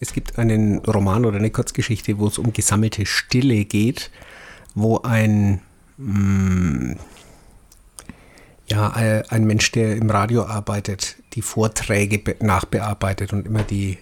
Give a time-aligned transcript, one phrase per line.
[0.00, 4.10] Es gibt einen Roman oder eine Kurzgeschichte, wo es um gesammelte Stille geht,
[4.74, 5.60] wo ein,
[5.96, 6.96] mh,
[8.68, 13.98] ja, äh, ein Mensch, der im Radio arbeitet, die Vorträge nachbearbeitet und immer die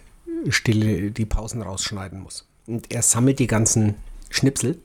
[0.49, 2.47] Stille, die Pausen rausschneiden muss.
[2.67, 3.95] Und er sammelt die ganzen
[4.29, 4.79] Schnipsel,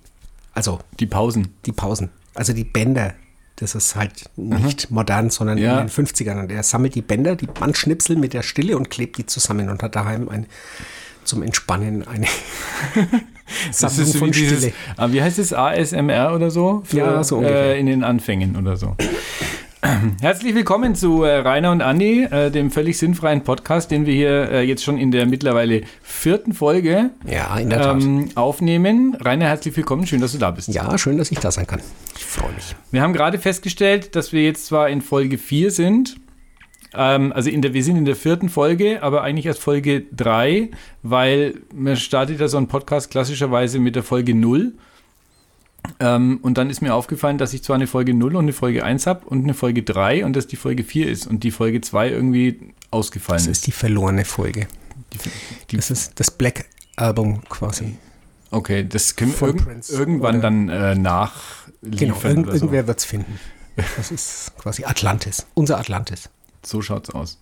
[0.53, 1.53] also die Pausen.
[1.65, 3.15] Die Pausen, also die Bänder.
[3.57, 4.95] Das ist halt nicht mhm.
[4.95, 5.79] modern, sondern ja.
[5.79, 6.39] in den 50ern.
[6.39, 9.83] Und er sammelt die Bänder, die Bandschnipsel mit der Stille und klebt die zusammen und
[9.83, 10.47] hat daheim ein,
[11.23, 12.25] zum Entspannen eine
[13.71, 14.73] Sammlung das ist von dieses, Stille.
[14.97, 15.53] Ah, wie heißt es?
[15.53, 16.81] ASMR oder so?
[16.85, 17.75] Für, ja, so ungefähr.
[17.75, 18.95] Äh, in den Anfängen oder so.
[20.21, 24.51] Herzlich willkommen zu äh, Rainer und Andi, äh, dem völlig sinnfreien Podcast, den wir hier
[24.51, 28.03] äh, jetzt schon in der mittlerweile vierten Folge ja, in der Tat.
[28.03, 29.17] Ähm, aufnehmen.
[29.19, 30.67] Rainer, herzlich willkommen, schön, dass du da bist.
[30.67, 31.81] Ja, schön, dass ich da sein kann.
[32.15, 32.75] Ich freue mich.
[32.91, 36.17] Wir haben gerade festgestellt, dass wir jetzt zwar in Folge 4 sind,
[36.93, 40.69] ähm, also in der, wir sind in der vierten Folge, aber eigentlich erst Folge 3,
[41.01, 44.73] weil man startet ja so einen Podcast klassischerweise mit der Folge 0.
[45.99, 48.83] Ähm, und dann ist mir aufgefallen, dass ich zwar eine Folge 0 und eine Folge
[48.83, 51.81] 1 habe und eine Folge 3 und dass die Folge 4 ist und die Folge
[51.81, 53.47] 2 irgendwie ausgefallen ist.
[53.47, 54.67] Das ist die verlorene Folge.
[55.13, 55.17] Die,
[55.71, 57.97] die das ist das Black Album quasi.
[58.51, 62.35] Okay, das können wir irg irgendwann dann äh, nachliefern.
[62.35, 62.53] Genau, so.
[62.53, 63.39] irgendwer wird es finden.
[63.95, 66.29] Das ist quasi Atlantis, unser Atlantis.
[66.63, 67.39] So schaut's aus.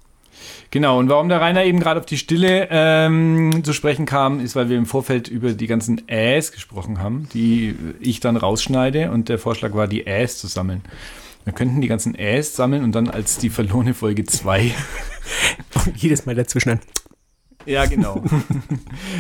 [0.71, 4.55] Genau, und warum der Rainer eben gerade auf die Stille ähm, zu sprechen kam, ist,
[4.55, 9.29] weil wir im Vorfeld über die ganzen Äs gesprochen haben, die ich dann rausschneide und
[9.29, 10.83] der Vorschlag war, die Äs zu sammeln.
[11.45, 14.71] Wir könnten die ganzen Äs sammeln und dann als die verlorene Folge 2.
[15.85, 16.79] und jedes Mal dazwischen ein.
[17.65, 18.23] Ja, genau.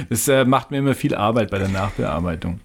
[0.09, 2.59] Das äh, macht mir immer viel Arbeit bei der Nachbearbeitung.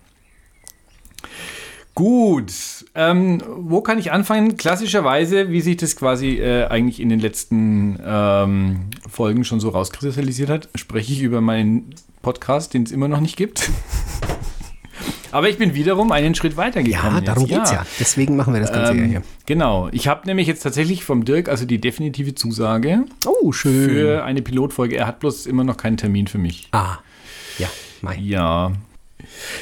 [1.95, 2.53] Gut,
[2.97, 4.57] ähm, wo kann ich anfangen?
[4.57, 10.51] Klassischerweise, wie sich das quasi äh, eigentlich in den letzten ähm, Folgen schon so rauskristallisiert
[10.51, 13.71] hat, spreche ich über meinen Podcast, den es immer noch nicht gibt.
[15.31, 17.17] Aber ich bin wiederum einen Schritt weiter gekommen.
[17.17, 17.87] Ja, darum geht es ja.
[18.01, 19.23] Deswegen machen wir das Ganze ähm, hier.
[19.47, 19.89] Genau.
[19.91, 23.05] Ich habe nämlich jetzt tatsächlich vom Dirk also die definitive Zusage.
[23.27, 23.91] Oh, schön.
[23.91, 24.97] Für eine Pilotfolge.
[24.97, 26.69] Er hat bloß immer noch keinen Termin für mich.
[26.71, 26.99] Ah,
[27.59, 27.69] ja.
[28.01, 28.25] Mein.
[28.25, 28.73] Ja.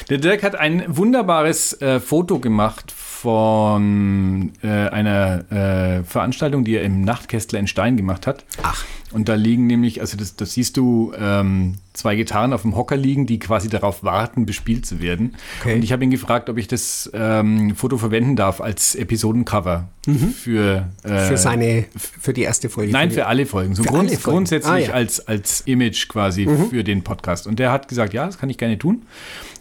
[0.09, 6.83] Der Dirk hat ein wunderbares äh, Foto gemacht von äh, einer äh, Veranstaltung, die er
[6.83, 8.43] im Nachtkästler in Stein gemacht hat.
[8.63, 8.83] Ach.
[9.13, 12.97] Und da liegen nämlich, also das, das siehst du, ähm, zwei Gitarren auf dem Hocker
[12.97, 15.35] liegen, die quasi darauf warten, bespielt zu werden.
[15.61, 15.75] Okay.
[15.75, 20.33] Und ich habe ihn gefragt, ob ich das ähm, Foto verwenden darf als Episodencover mhm.
[20.33, 22.91] für, äh, für seine, für die erste Folge.
[22.91, 23.73] Nein, für alle Folgen.
[23.73, 24.23] So grund, Folgen.
[24.23, 24.91] grundsätzlich ah, ja.
[24.91, 26.69] als, als Image quasi mhm.
[26.69, 27.47] für den Podcast.
[27.47, 29.03] Und der hat gesagt, ja, das kann ich gerne tun.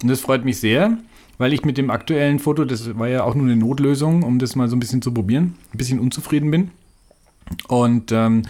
[0.03, 0.99] Und das freut mich sehr
[1.43, 4.55] weil ich mit dem aktuellen Foto, das war ja auch nur eine Notlösung, um das
[4.55, 6.71] mal so ein bisschen zu probieren, ein bisschen unzufrieden bin.
[7.67, 8.43] Und ähm,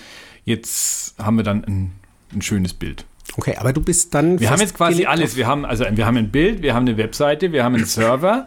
[0.44, 1.92] jetzt haben wir dann ein,
[2.34, 3.06] ein schönes Bild.
[3.38, 4.38] Okay, aber du bist dann.
[4.38, 5.36] Wir haben jetzt quasi alles.
[5.36, 8.44] Wir haben, also wir haben ein Bild, wir haben eine Webseite, wir haben einen Server.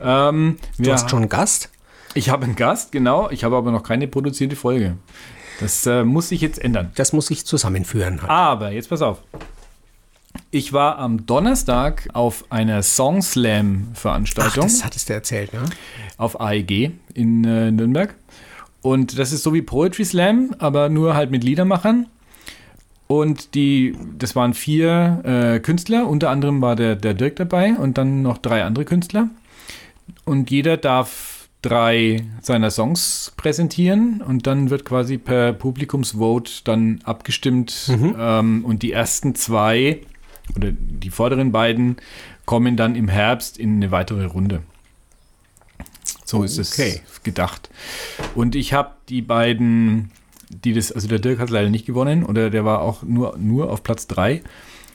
[0.00, 1.68] Ähm, du hast schon einen Gast?
[2.14, 3.28] Ich habe einen Gast, genau.
[3.30, 4.98] Ich habe aber noch keine produzierte Folge.
[5.58, 6.92] Das äh, muss sich jetzt ändern.
[6.94, 8.22] Das muss sich zusammenführen.
[8.22, 8.30] Halt.
[8.30, 9.18] Aber jetzt pass auf.
[10.52, 14.64] Ich war am Donnerstag auf einer Song Slam Veranstaltung.
[14.64, 15.60] Ach, das hattest du erzählt, ne?
[16.16, 18.16] Auf AEG in äh, Nürnberg.
[18.82, 22.06] Und das ist so wie Poetry Slam, aber nur halt mit Liedermachern.
[23.06, 27.96] Und die, das waren vier äh, Künstler, unter anderem war der, der Dirk dabei und
[27.96, 29.28] dann noch drei andere Künstler.
[30.24, 37.88] Und jeder darf drei seiner Songs präsentieren und dann wird quasi per Publikumsvote dann abgestimmt.
[37.88, 38.16] Mhm.
[38.18, 40.00] Ähm, und die ersten zwei
[40.56, 41.96] oder die vorderen beiden
[42.44, 44.62] kommen dann im Herbst in eine weitere Runde.
[46.24, 47.00] So ist okay.
[47.04, 47.70] es gedacht.
[48.34, 50.10] Und ich habe die beiden,
[50.48, 53.70] die das, also der Dirk hat leider nicht gewonnen oder der war auch nur, nur
[53.70, 54.42] auf Platz 3.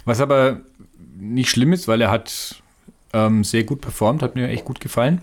[0.06, 0.62] Was aber
[1.18, 2.62] nicht schlimm ist, weil er hat
[3.14, 5.22] ähm, sehr gut performt, hat mir echt gut gefallen.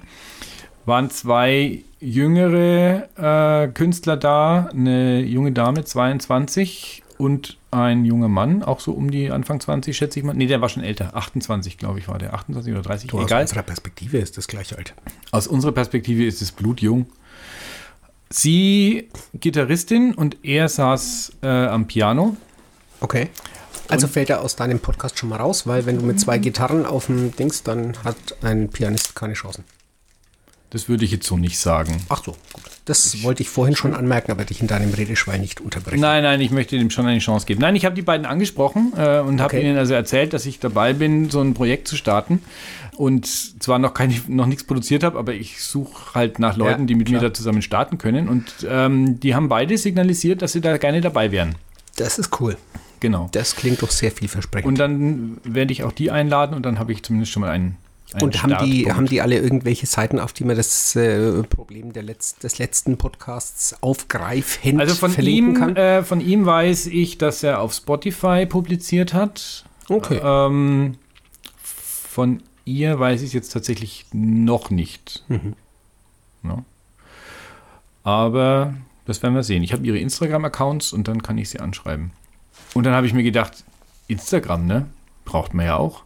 [0.84, 8.81] Waren zwei jüngere äh, Künstler da, eine junge Dame, 22 und ein junger Mann, auch
[8.81, 10.34] so um die Anfang 20, schätze ich mal.
[10.34, 11.15] Nee, der war schon älter.
[11.15, 12.34] 28, glaube ich, war der.
[12.34, 13.45] 28 oder 30, du, egal.
[13.45, 14.92] Aus unserer Perspektive ist das gleich alt.
[15.30, 17.07] Aus unserer Perspektive ist es blutjung.
[18.28, 22.36] Sie Gitarristin und er saß äh, am Piano.
[22.98, 23.28] Okay.
[23.86, 26.86] Also fällt er aus deinem Podcast schon mal raus, weil wenn du mit zwei Gitarren
[26.86, 29.63] auf dem Dings, dann hat ein Pianist keine Chancen.
[30.71, 32.04] Das würde ich jetzt so nicht sagen.
[32.09, 32.72] Ach so, gut.
[32.84, 36.01] Das wollte ich vorhin schon anmerken, aber dich in deinem Redeschwein nicht unterbrechen.
[36.01, 37.61] Nein, nein, ich möchte dem schon eine Chance geben.
[37.61, 39.63] Nein, ich habe die beiden angesprochen äh, und habe okay.
[39.63, 42.43] ihnen also erzählt, dass ich dabei bin, so ein Projekt zu starten.
[42.97, 43.27] Und
[43.63, 46.95] zwar noch, keine, noch nichts produziert habe, aber ich suche halt nach Leuten, ja, die
[46.97, 47.23] mit klar.
[47.23, 48.29] mir da zusammen starten können.
[48.29, 51.55] Und ähm, die haben beide signalisiert, dass sie da gerne dabei wären.
[51.97, 52.57] Das ist cool.
[52.99, 53.29] Genau.
[53.33, 54.69] Das klingt doch sehr vielversprechend.
[54.69, 57.77] Und dann werde ich auch die einladen und dann habe ich zumindest schon mal einen.
[58.20, 62.03] Und haben die, haben die alle irgendwelche Seiten, auf die man das äh, Problem der
[62.03, 65.76] Letz-, des letzten Podcasts aufgreifend Also von verlinken ihm, kann?
[65.76, 69.64] äh, von ihm weiß ich, dass er auf Spotify publiziert hat.
[69.88, 70.20] Okay.
[70.22, 70.97] Ähm,
[71.62, 75.24] von ihr weiß ich es jetzt tatsächlich noch nicht.
[75.28, 75.54] Mhm.
[76.44, 76.64] Ja.
[78.04, 78.74] Aber
[79.06, 79.62] das werden wir sehen.
[79.62, 82.10] Ich habe ihre Instagram-Accounts und dann kann ich sie anschreiben.
[82.74, 83.64] Und dann habe ich mir gedacht,
[84.09, 84.86] Instagram, ne?
[85.24, 86.04] Braucht man ja auch.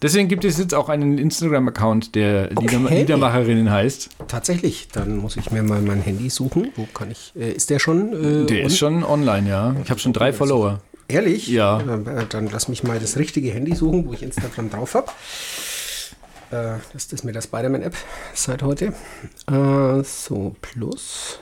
[0.00, 2.76] Deswegen gibt es jetzt auch einen Instagram-Account, der Okay.
[3.00, 4.10] Liedermacherinnen heißt.
[4.28, 6.72] Tatsächlich, dann muss ich mir mal mein Handy suchen.
[6.76, 7.32] Wo kann ich?
[7.36, 8.12] Äh, ist der schon?
[8.12, 9.76] Äh, Der ist on- schon online, ja.
[9.84, 10.80] Ich habe schon drei Follower.
[11.08, 11.46] Ehrlich?
[11.48, 11.80] Ja.
[11.80, 15.08] Äh, dann lass mich mal das richtige Handy suchen, wo ich Instagram drauf habe.
[16.50, 17.94] Äh, das ist mir der Spider-Man-App
[18.34, 18.92] seit heute.
[19.50, 21.38] Äh, so, plus.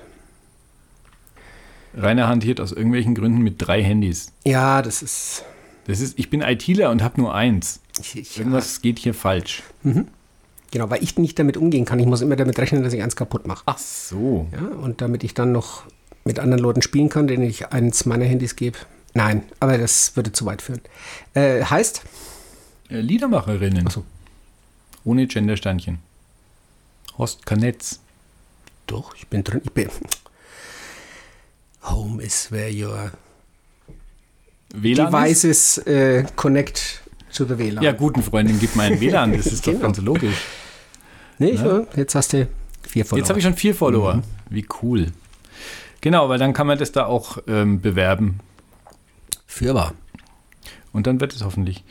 [1.97, 4.33] Rainer hantiert aus irgendwelchen Gründen mit drei Handys.
[4.45, 5.45] Ja, das ist.
[5.87, 7.81] Das ist, ich bin ITler und habe nur eins.
[8.01, 9.63] Ich, Irgendwas geht hier falsch.
[10.71, 11.99] Genau, weil ich nicht damit umgehen kann.
[11.99, 13.63] Ich muss immer damit rechnen, dass ich eins kaputt mache.
[13.67, 14.49] Ach so.
[14.53, 15.83] Ja, und damit ich dann noch
[16.25, 18.79] mit anderen Leuten spielen kann, denen ich eins meiner Handys gebe.
[19.15, 20.81] Nein, aber das würde zu weit führen.
[21.35, 22.03] Äh, heißt,
[22.89, 23.85] Äh, Liedermacherinnen.
[23.89, 24.05] Ach so.
[25.05, 25.99] Ohne Gendersternchen.
[27.19, 28.01] Horst Kanetz.
[28.87, 29.61] doch, ich bin drin.
[29.65, 29.89] Ich bin.
[31.83, 33.11] Home is where your
[34.75, 37.00] WLAN devices äh, connect
[37.33, 37.83] to the WLAN.
[37.83, 39.33] Ja, guten Freundin, gib mal ein WLAN.
[39.37, 39.85] Das ist doch Genau.
[39.85, 40.37] ganz logisch.
[41.39, 42.47] Nee, ich, äh, jetzt hast du
[42.83, 43.19] vier Follower.
[43.21, 44.15] Jetzt habe ich schon vier Follower.
[44.17, 44.23] Mhm.
[44.51, 45.07] Wie cool.
[46.01, 48.41] Genau, weil dann kann man das da auch ähm, bewerben.
[49.47, 49.95] Fürwahr.
[50.93, 51.85] Und dann wird es hoffentlich.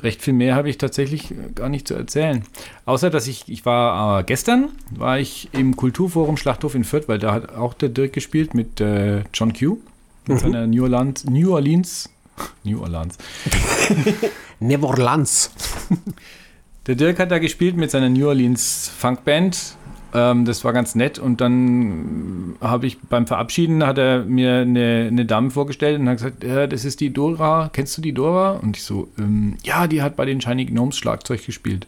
[0.00, 2.44] Recht viel mehr habe ich tatsächlich äh, gar nicht zu erzählen.
[2.84, 7.18] Außer, dass ich, ich war äh, gestern, war ich im Kulturforum Schlachthof in Fürth, weil
[7.18, 9.78] da hat auch der Dirk gespielt mit äh, John Q.
[10.26, 12.10] Mit seiner New Orleans, New Orleans,
[12.62, 13.16] New Orleans.
[14.60, 15.50] Never Orleans.
[16.86, 19.76] Der Dirk hat da gespielt mit seiner New Orleans Funkband.
[20.14, 21.18] Ähm, das war ganz nett.
[21.18, 26.16] Und dann habe ich beim Verabschieden hat er mir eine, eine Dame vorgestellt und hat
[26.16, 27.70] gesagt, ja, das ist die Dora.
[27.72, 28.52] Kennst du die Dora?
[28.52, 31.86] Und ich so, ähm, ja, die hat bei den Shiny Gnomes Schlagzeug gespielt.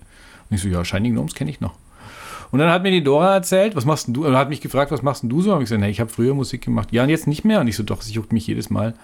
[0.49, 1.75] Und ich so, ja, Shiny Gnomes kenne ich noch.
[2.51, 4.27] Und dann hat mir die Dora erzählt, was machst du?
[4.27, 5.53] Und hat mich gefragt, was machst du so?
[5.53, 6.93] Und ich gesagt, nee, ich habe früher Musik gemacht.
[6.93, 7.61] Ja, und jetzt nicht mehr.
[7.61, 8.95] Und ich so, doch, sie juckt mich jedes Mal.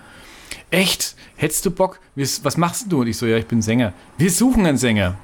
[0.70, 1.14] Echt?
[1.36, 2.00] Hättest du Bock?
[2.14, 3.00] Was machst du?
[3.00, 3.92] Und ich so, ja, ich bin Sänger.
[4.18, 5.16] Wir suchen einen Sänger.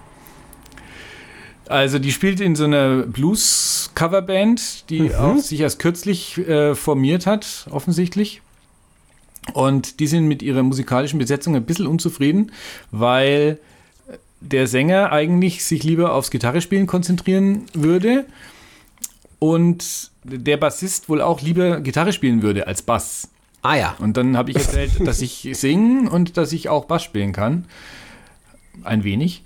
[1.69, 7.67] Also die spielt in so einer Blues-Coverband, die auch sich erst kürzlich äh, formiert hat,
[7.71, 8.43] offensichtlich.
[9.55, 12.53] Und die sind mit ihrer musikalischen Besetzung ein bisschen unzufrieden,
[12.91, 13.59] weil
[14.41, 18.27] der Sänger eigentlich sich lieber aufs Gitarrespielen konzentrieren würde
[19.39, 23.29] und der Bassist wohl auch lieber Gitarre spielen würde als Bass.
[23.63, 23.95] Ah ja.
[23.99, 27.67] Und dann habe ich erzählt, dass ich singen und dass ich auch Bass spielen kann.
[28.85, 29.45] Ein wenig.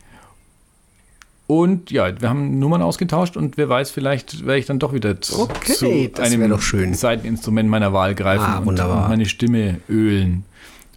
[1.47, 5.21] Und ja, wir haben Nummern ausgetauscht und wer weiß, vielleicht werde ich dann doch wieder
[5.21, 6.93] zu, Okay, zu einem doch schön.
[6.95, 10.45] Seiteninstrument meiner Wahl greifen Ah, und meine Stimme ölen.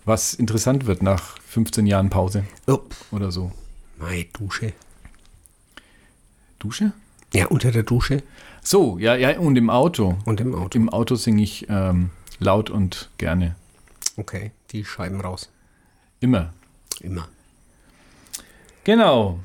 [0.06, 2.80] Was interessant wird nach 15 Jahren Pause Oh,
[3.12, 3.52] oder so.
[4.00, 4.74] meine Dusche.
[6.58, 6.94] Dusche?
[7.34, 8.24] Ja, unter der Dusche
[8.64, 10.18] So, ja, ja, und im Auto.
[10.26, 10.78] und im Auto.
[10.80, 13.56] Im Auto singe ich ähm, laut und gerne.
[14.18, 15.50] Okay, die Scheiben raus.
[16.20, 16.54] Immer.
[17.02, 17.28] Immer.
[18.84, 19.40] Genau.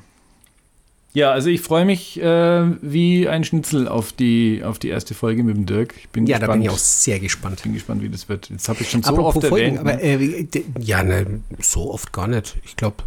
[1.13, 5.43] Ja, also ich freue mich äh, wie ein Schnitzel auf die, auf die erste Folge
[5.43, 5.93] mit dem Dirk.
[5.97, 6.59] Ich bin Ja, da gespannt.
[6.63, 7.63] bin ich auch sehr gespannt.
[7.63, 8.49] bin gespannt, wie das wird.
[8.49, 9.79] Jetzt habe ich schon so Apropos oft Folgen, erwähnt.
[9.79, 10.01] aber ne?
[10.03, 10.47] äh,
[10.79, 12.57] ja, ne, so oft gar nicht.
[12.65, 12.97] Ich glaube,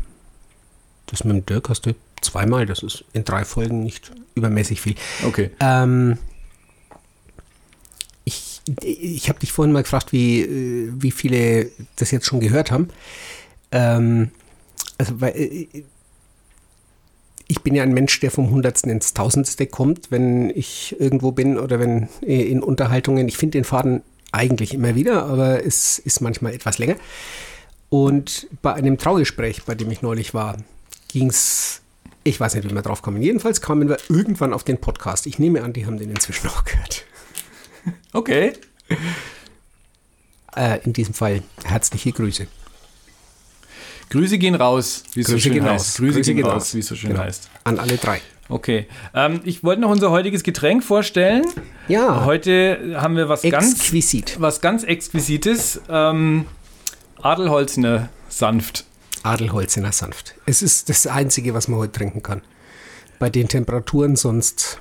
[1.06, 2.64] das mit dem Dirk hast du zweimal.
[2.64, 4.94] Das ist in drei Folgen nicht übermäßig viel.
[5.26, 5.50] okay.
[5.60, 6.16] Ähm,
[8.82, 12.88] ich habe dich vorhin mal gefragt, wie, äh, wie viele das jetzt schon gehört haben.
[13.72, 14.30] Ähm,
[14.98, 15.68] also, weil, äh,
[17.50, 21.58] ich bin ja ein Mensch, der vom Hundertsten ins Tausendste kommt, wenn ich irgendwo bin
[21.58, 23.26] oder wenn äh, in Unterhaltungen.
[23.26, 26.96] Ich finde den Faden eigentlich immer wieder, aber es ist manchmal etwas länger.
[27.88, 30.58] Und bei einem Traugespräch, bei dem ich neulich war,
[31.08, 31.80] ging es,
[32.22, 33.22] ich weiß nicht, wie wir drauf kommen.
[33.22, 35.26] Jedenfalls kamen wir irgendwann auf den Podcast.
[35.26, 37.06] Ich nehme an, die haben den inzwischen auch gehört.
[38.12, 38.52] Okay.
[40.56, 42.46] Äh, in diesem Fall herzliche Grüße.
[44.10, 45.70] Grüße gehen raus, wie es so schön heißt.
[45.90, 45.94] raus.
[45.96, 46.74] Grüße, Grüße gehen raus, raus.
[46.74, 47.22] wie es so schön Genau.
[47.22, 47.50] heißt.
[47.64, 48.20] An alle drei.
[48.48, 48.86] Okay.
[49.14, 51.44] Ähm, ich wollte noch unser heutiges Getränk vorstellen.
[51.88, 54.40] Ja, Heute haben wir was ganz, exquisit.
[54.40, 55.82] was ganz Exquisites.
[55.90, 56.46] Ähm,
[57.20, 58.86] Adelholzner sanft.
[59.22, 60.34] Adelholzener sanft.
[60.46, 62.40] Es ist das Einzige, was man heute trinken kann.
[63.18, 64.80] Bei den Temperaturen sonst,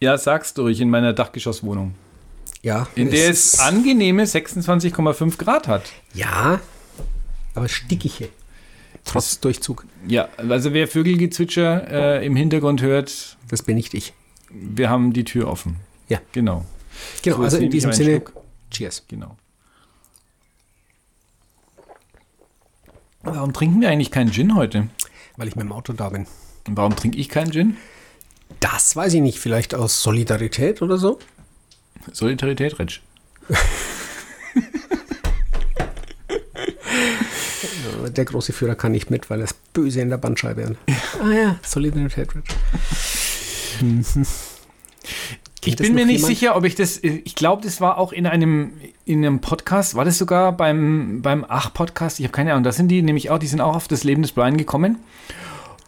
[0.00, 1.94] Ja, sag's durch, in meiner Dachgeschosswohnung.
[2.62, 2.86] Ja.
[2.94, 5.84] In der es angenehme 26,5 Grad hat.
[6.14, 6.60] Ja,
[7.54, 8.28] aber stickige.
[9.04, 9.84] Trotz Das- Durchzug.
[10.08, 14.12] Ja, also wer Vögelgezwitscher äh, im Hintergrund hört, Das bin nicht ich.
[14.50, 15.76] wir haben die Tür offen.
[16.08, 16.20] Ja.
[16.32, 16.64] Genau.
[17.22, 18.32] Genau, So, also in diesem Sinne, Schluck.
[18.70, 19.04] cheers.
[19.08, 19.36] Genau.
[23.22, 24.88] Warum trinken wir eigentlich keinen Gin heute?
[25.36, 26.26] Weil ich mit dem Auto da bin.
[26.66, 27.76] Und warum trinke ich keinen Gin?
[28.60, 31.18] Das weiß ich nicht, vielleicht aus Solidarität oder so?
[32.12, 33.00] Solidarität, Retsch.
[38.16, 40.64] Der große Führer kann nicht mit, weil er ist böse in der Bandscheibe.
[40.64, 40.76] hat.
[41.22, 42.28] ah ja, Solidarität.
[45.64, 46.98] Ich bin mir nicht sicher, ob ich das.
[47.02, 48.72] Ich glaube, das war auch in einem,
[49.04, 49.94] in einem Podcast.
[49.94, 52.18] War das sogar beim, beim Ach-Podcast?
[52.18, 52.64] Ich habe keine Ahnung.
[52.64, 54.98] Da sind die nämlich auch, die sind auch auf das Leben des Brian gekommen.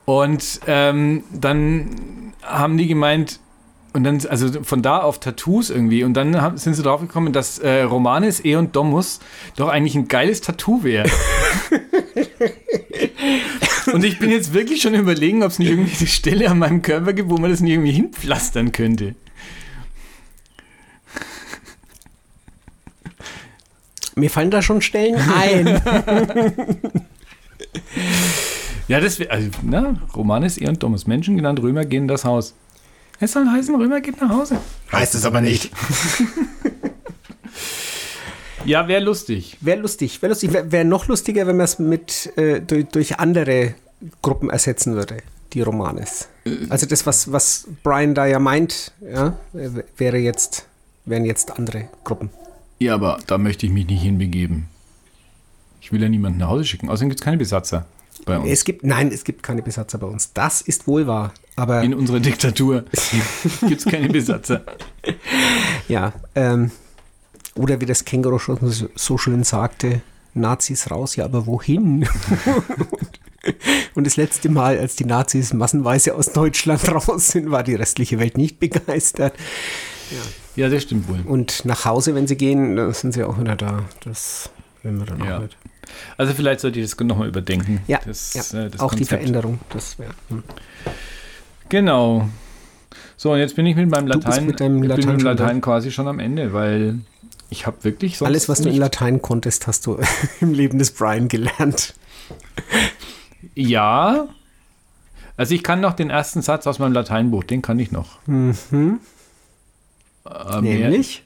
[0.05, 3.41] Und ähm, dann haben die gemeint,
[3.95, 6.03] und dann, also von da auf Tattoos irgendwie.
[6.03, 9.21] Und dann haben, sind sie drauf gekommen, dass äh, Romanes, E und Domus
[9.57, 11.09] doch eigentlich ein geiles Tattoo wäre.
[13.93, 16.83] und ich bin jetzt wirklich schon überlegen, ob es nicht irgendwie eine Stelle an meinem
[16.83, 19.15] Körper gibt, wo man das nicht irgendwie hinpflastern könnte.
[24.17, 25.81] Mir fallen da schon Stellen ein.
[28.87, 31.07] Ja, das wäre, also, na, Romanes, E und Domus.
[31.07, 32.55] Menschen genannt Römer gehen in das Haus.
[33.21, 34.59] Es soll heißen, Römer geht nach Hause.
[34.93, 35.71] heißt es aber nicht.
[38.65, 39.59] Ja, wäre lustig.
[39.61, 40.23] Wäre lustig.
[40.23, 40.53] Wäre lustig.
[40.53, 43.75] Wäre wär noch lustiger, wenn man es mit äh, durch, durch andere
[44.23, 45.19] Gruppen ersetzen würde,
[45.53, 46.29] die Romanes.
[46.69, 49.37] Also das, was, was Brian da ja meint, ja,
[49.97, 50.67] wäre jetzt,
[51.05, 52.31] wären jetzt andere Gruppen.
[52.79, 54.69] Ja, aber da möchte ich mich nicht hinbegeben.
[55.81, 56.89] Ich will ja niemanden nach Hause schicken.
[56.89, 57.87] Außerdem gibt es keine Besatzer
[58.25, 58.49] bei uns.
[58.51, 60.33] Es gibt, nein, es gibt keine Besatzer bei uns.
[60.33, 61.33] Das ist wohl wahr.
[61.57, 62.85] Aber In unserer Diktatur
[63.61, 64.63] gibt es keine Besatzer.
[65.89, 66.71] ja, ähm,
[67.57, 68.59] oder wie das Känguru schon
[68.97, 70.01] so- schön sagte,
[70.35, 72.09] Nazis raus, ja, aber wohin?
[73.95, 78.19] Und das letzte Mal, als die Nazis massenweise aus Deutschland raus sind, war die restliche
[78.19, 79.35] Welt nicht begeistert.
[80.57, 81.21] Ja, das stimmt wohl.
[81.27, 83.85] Und nach Hause, wenn sie gehen, dann sind sie auch wieder da.
[84.05, 84.51] Das
[84.83, 85.37] werden wir dann Ja.
[85.39, 85.57] auch nicht.
[86.17, 87.81] Also vielleicht sollte ich das nochmal überdenken.
[87.87, 88.65] Ja, das, ja.
[88.65, 89.21] äh, das auch die Konzept.
[89.21, 89.59] Veränderung.
[89.71, 90.13] Das wäre.
[90.29, 90.43] hm.
[91.69, 92.29] Genau.
[93.17, 95.91] So, und jetzt bin ich mit meinem Latein, mit ich bin Latein mit Latein quasi
[95.91, 96.99] schon am Ende, weil
[97.51, 99.99] ich habe wirklich sonst Alles, was du in Latein konntest, hast du
[100.41, 101.95] im Leben des Brian gelernt.
[103.55, 104.29] Ja.
[105.37, 108.19] Also ich kann noch den ersten Satz aus meinem Lateinbuch, den kann ich noch.
[108.27, 109.01] Mhm.
[110.25, 111.25] Äh, Nämlich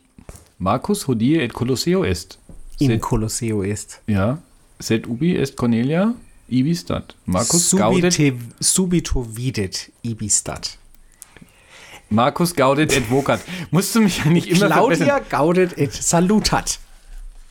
[0.59, 2.39] Marcus hodie et Colosseo est.
[2.79, 4.01] in Colosseo ist.
[4.07, 4.39] ja.
[4.81, 6.15] Sed ubi est Cornelia
[6.49, 7.15] ibi stat.
[7.27, 8.19] Marcus gaudet,
[8.61, 10.79] subito videt ibistat.
[12.11, 13.41] Marcus gaudet et vocat.
[13.71, 15.07] Musst du mich ja nicht immer verbessern.
[15.09, 16.79] Claudia gaudet et salutat.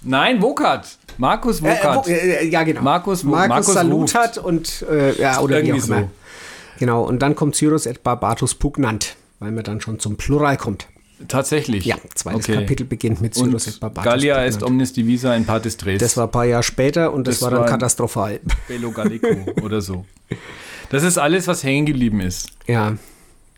[0.01, 0.97] Nein, vocat.
[1.17, 2.07] Marcus Äh, vocat.
[2.07, 2.81] wo, äh, ja, genau.
[2.81, 5.99] Markus, Markus Markus salutat und äh, ja, oder wie Irgendwie auch immer.
[6.01, 6.09] so.
[6.79, 10.87] Genau, und dann kommt Cyrus et barbatus pugnant, weil man dann schon zum Plural kommt.
[11.27, 11.83] Tatsächlich.
[11.85, 12.59] Ja, zweites Okay.
[12.59, 14.63] Kapitel beginnt mit Und Cyrus et barbatus Gallia pugnant.
[14.63, 15.99] omnis divisa in partis tres.
[15.99, 18.39] Das war ein paar Jahre später und das, Das war dann war- katastrophal.
[18.67, 19.27] Bello Gallico
[19.63, 20.05] oder so.
[20.89, 22.95] Das ist alles, was hängen geblieben ist, Ja,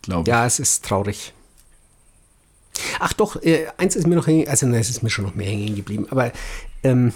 [0.02, 0.28] glaube ich.
[0.28, 1.34] ja, es ist traurig.
[2.98, 5.34] Ach doch, äh, eins ist mir noch hängen, also nein, es ist mir schon noch
[5.34, 6.32] mehr hängen geblieben, aber
[6.82, 7.12] ähm,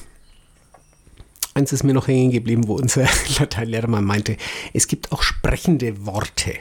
[1.54, 3.06] eins ist mir noch hängen geblieben, wo unser
[3.38, 4.36] Lateinlehrer mal meinte,
[4.74, 6.54] es gibt auch sprechende Worte.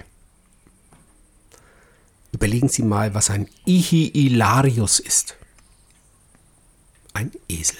[2.34, 5.38] Überlegen Sie mal, was ein Ihilarius ist.
[7.14, 7.78] Ein Esel.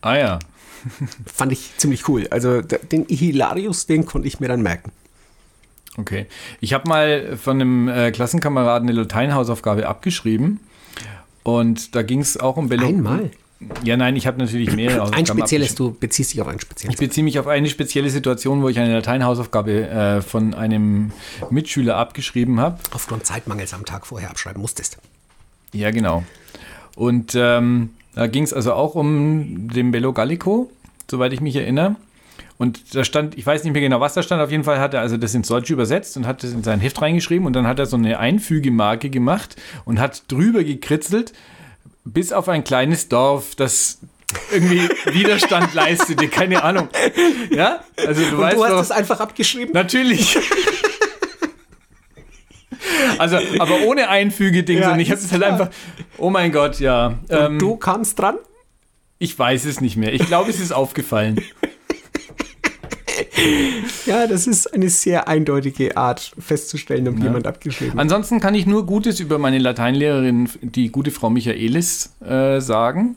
[0.00, 0.38] Ah ja.
[1.26, 2.28] Fand ich ziemlich cool.
[2.30, 4.92] Also den Ihilarius, den konnte ich mir dann merken.
[5.96, 6.26] Okay.
[6.60, 10.60] Ich habe mal von einem äh, Klassenkameraden eine Lateinhausaufgabe abgeschrieben.
[11.42, 12.86] Und da ging es auch um Bello.
[12.86, 13.32] Einmal.
[13.82, 16.94] Ja, nein, ich habe natürlich mehrere Ein spezielles, du beziehst dich auf ein spezielles.
[16.94, 21.10] Ich beziehe mich auf eine spezielle Situation, wo ich eine Lateinhausaufgabe äh, von einem
[21.50, 22.78] Mitschüler abgeschrieben habe.
[22.92, 24.98] Aufgrund Zeitmangels am Tag vorher abschreiben musstest.
[25.72, 26.22] Ja, genau.
[26.94, 30.70] Und ähm, da ging es also auch um den Bello Gallico,
[31.10, 31.96] soweit ich mich erinnere.
[32.58, 34.94] Und da stand, ich weiß nicht mehr genau, was da stand, auf jeden Fall hat
[34.94, 37.68] er also das ins Deutsche übersetzt und hat das in sein Heft reingeschrieben und dann
[37.68, 41.32] hat er so eine Einfügemarke gemacht und hat drüber gekritzelt,
[42.12, 43.98] bis auf ein kleines Dorf, das
[44.52, 46.88] irgendwie Widerstand leistete, keine Ahnung.
[47.50, 49.72] Ja, also du Und weißt du hast doch, das einfach abgeschrieben?
[49.72, 50.38] Natürlich.
[53.18, 55.70] Also, aber ohne Einfügeding, Ja, sondern ich habe es halt einfach.
[56.18, 57.06] Oh mein Gott, ja.
[57.08, 58.36] Und Ähm, du kamst dran?
[59.20, 60.12] ich weiß es nicht mehr.
[60.14, 61.40] Ich glaube, es ist aufgefallen.
[64.06, 68.00] Ja, das ist eine sehr eindeutige Art festzustellen, ob jemand abgeschrieben hat.
[68.00, 73.16] Ansonsten kann ich nur Gutes über meine Lateinlehrerin, die gute Frau Michaelis, äh, sagen.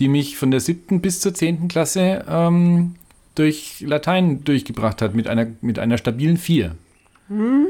[0.00, 2.94] die mich von der siebten bis zur zehnten Klasse ähm,
[3.34, 6.74] durch Latein durchgebracht hat, mit einer, mit einer stabilen 4.
[7.28, 7.66] Hm.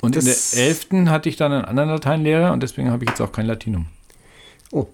[0.00, 3.10] Und das in der elften hatte ich dann einen anderen Lateinlehrer und deswegen habe ich
[3.10, 3.86] jetzt auch kein Latinum.
[4.70, 4.86] Oh,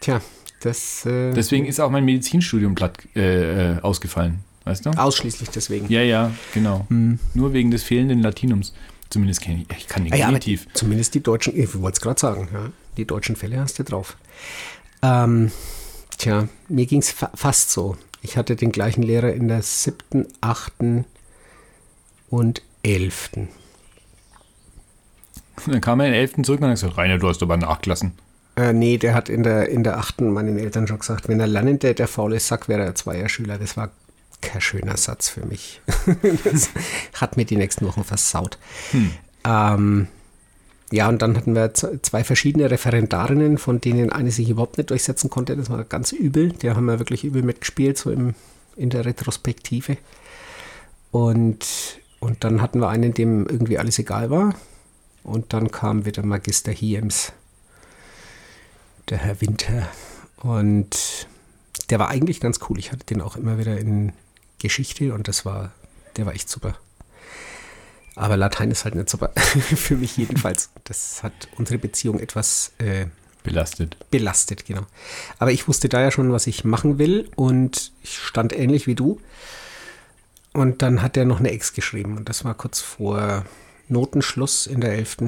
[0.00, 0.20] tja,
[0.60, 1.06] das.
[1.06, 4.90] Äh, deswegen ist auch mein Medizinstudium platt, äh, äh ausgefallen, weißt du?
[4.90, 5.88] Ausschließlich deswegen.
[5.88, 6.84] Ja, ja, genau.
[6.88, 7.18] Hm.
[7.32, 8.74] Nur wegen des fehlenden Latinums.
[9.08, 10.38] Zumindest kenne ich, ich kann den ah, ja,
[10.74, 14.16] Zumindest die deutschen, ich wollte es gerade sagen, ja, die deutschen Fälle hast du drauf.
[15.00, 15.52] Ähm,
[16.18, 17.96] tja, mir ging es fa fast so.
[18.22, 21.04] Ich hatte den gleichen Lehrer in der siebten, achten
[22.28, 23.48] und elften.
[25.66, 28.12] Dann kam er in der elften zurück und hat gesagt, Rainer, du hast aber nachgelassen.
[28.56, 31.46] Äh, nee, der hat in der, in der achten meinen Eltern schon gesagt, wenn er
[31.46, 33.58] lernen der, der faule Sack wäre er Zweierschüler.
[33.58, 33.90] Das war
[34.40, 35.80] kein schöner Satz für mich.
[36.44, 36.70] das
[37.14, 38.58] hat mir die nächsten Wochen versaut.
[38.92, 39.10] Hm.
[39.44, 40.08] Ähm,
[40.92, 45.30] ja, und dann hatten wir zwei verschiedene Referendarinnen, von denen eine sich überhaupt nicht durchsetzen
[45.30, 45.56] konnte.
[45.56, 46.50] Das war ganz übel.
[46.50, 48.34] Die haben wir wirklich übel mitgespielt, so im,
[48.76, 49.96] in der Retrospektive.
[51.10, 51.66] Und,
[52.20, 54.54] und dann hatten wir einen, dem irgendwie alles egal war.
[55.24, 57.32] Und dann kam wieder Magister Hiems,
[59.08, 59.88] der Herr Winter.
[60.36, 61.26] Und
[61.90, 62.78] der war eigentlich ganz cool.
[62.78, 64.12] Ich hatte den auch immer wieder in
[64.58, 65.72] Geschichte und das war,
[66.16, 66.76] der war echt super.
[68.14, 69.30] Aber Latein ist halt nicht super.
[69.36, 70.70] Für mich jedenfalls.
[70.84, 73.06] Das hat unsere Beziehung etwas äh,
[73.42, 73.96] belastet.
[74.10, 74.86] Belastet, genau.
[75.38, 78.94] Aber ich wusste da ja schon, was ich machen will und ich stand ähnlich wie
[78.94, 79.20] du.
[80.54, 83.44] Und dann hat er noch eine Ex geschrieben und das war kurz vor
[83.88, 85.18] Notenschluss in der 11.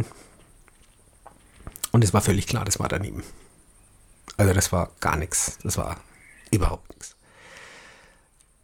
[1.93, 3.23] Und es war völlig klar, das war daneben.
[4.39, 5.59] Also das war gar nichts.
[5.63, 6.01] Das war
[6.51, 7.18] überhaupt nichts.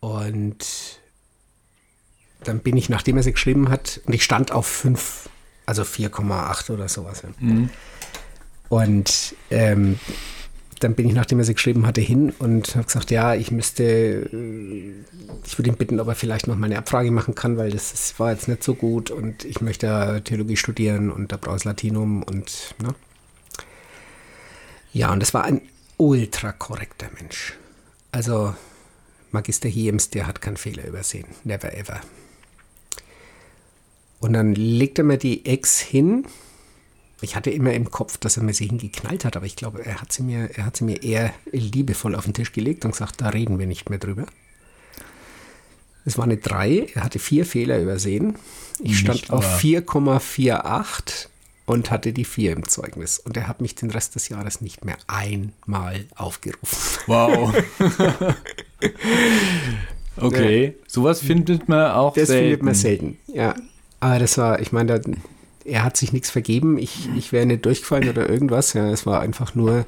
[0.05, 0.67] Und
[2.41, 5.31] dann bin ich, nachdem er sie geschrieben hat, und ich stand auf 5,
[5.65, 7.23] also 4,8 oder sowas.
[7.39, 7.71] Mhm.
[8.69, 9.99] Und ähm,
[10.81, 13.83] dann bin ich, nachdem er sie geschrieben hatte, hin und habe gesagt, ja, ich müsste,
[13.83, 14.93] äh,
[15.47, 17.93] ich würde ihn bitten, ob er vielleicht noch mal eine Abfrage machen kann, weil das,
[17.93, 21.65] das war jetzt nicht so gut und ich möchte Theologie studieren und da brauche ich
[21.65, 22.95] Latinum und, ne?
[24.93, 25.63] Ja, und das war ein
[25.97, 27.55] ultra korrekter Mensch.
[28.13, 28.55] Also
[29.35, 31.27] Magister Hiems, der hat keinen Fehler übersehen.
[31.45, 32.01] Never ever.
[34.21, 36.25] Und dann legt er mir die Ex hin.
[37.21, 40.01] Ich hatte immer im Kopf, dass er mir sie hingeknallt hat, aber ich glaube, er
[40.01, 43.21] hat sie mir, er hat sie mir eher liebevoll auf den Tisch gelegt und gesagt,
[43.21, 44.27] da reden wir nicht mehr drüber.
[46.07, 48.37] Es war eine 3, er hatte vier Fehler übersehen.
[48.79, 51.29] Ich stand nicht, auf 4,48
[51.67, 53.19] und hatte die 4 im Zeugnis.
[53.19, 57.03] Und er hat mich den Rest des Jahres nicht mehr einmal aufgerufen.
[57.07, 57.55] Wow.
[60.17, 60.73] okay, ja.
[60.87, 62.41] sowas findet man auch das selten.
[62.41, 63.55] Das findet man selten, ja.
[64.01, 65.01] Aber das war, ich meine,
[65.65, 66.79] er hat sich nichts vergeben.
[66.79, 68.75] Ich, ich wäre nicht durchgefallen oder irgendwas.
[68.75, 69.87] Ja, es war einfach nur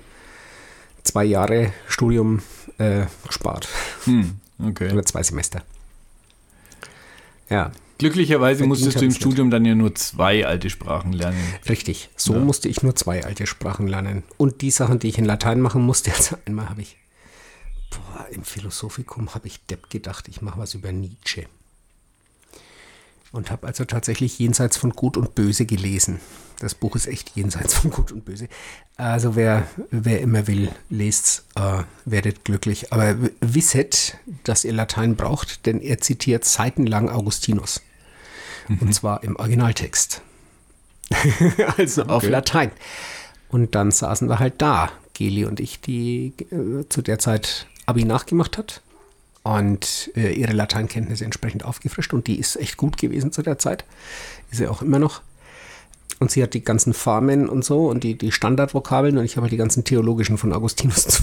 [1.02, 2.40] zwei Jahre Studium
[2.78, 3.68] äh, gespart.
[4.04, 4.90] Hm, okay.
[4.92, 5.62] Oder zwei Semester.
[7.50, 7.72] Ja.
[7.98, 11.42] Glücklicherweise musstest du im Studium dann ja nur zwei alte Sprachen lernen.
[11.68, 12.40] Richtig, so ja.
[12.40, 14.22] musste ich nur zwei alte Sprachen lernen.
[14.36, 16.96] Und die Sachen, die ich in Latein machen musste, also einmal habe ich,
[17.90, 21.46] boah, im Philosophikum habe ich Depp gedacht, ich mache was über Nietzsche
[23.36, 26.20] und habe also tatsächlich Jenseits von Gut und Böse gelesen.
[26.58, 28.48] Das Buch ist echt jenseits von Gut und Böse.
[28.96, 32.92] Also wer, wer immer will, lest, äh, werdet glücklich.
[32.92, 37.82] Aber wisset, dass ihr Latein braucht, denn er zitiert seitenlang Augustinus.
[38.68, 38.78] Mhm.
[38.80, 40.22] Und zwar im Originaltext.
[41.76, 42.10] also okay.
[42.10, 42.70] auf Latein.
[43.48, 48.04] Und dann saßen wir halt da, Geli und ich, die äh, zu der Zeit Abi
[48.04, 48.82] nachgemacht hat
[49.42, 53.84] und äh, ihre Lateinkenntnisse entsprechend aufgefrischt und die ist echt gut gewesen zu der Zeit.
[54.50, 55.22] Ist sie auch immer noch.
[56.18, 59.42] Und sie hat die ganzen Formen und so und die, die Standardvokabeln und ich habe
[59.44, 61.22] halt die ganzen theologischen von Augustinus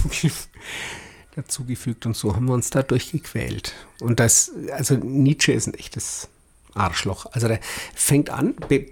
[1.36, 3.74] dazugefügt und so haben wir uns da durchgequält.
[4.00, 6.28] Und das, also Nietzsche ist ein echtes
[6.74, 7.26] Arschloch.
[7.32, 7.60] Also der
[7.94, 8.86] fängt an, be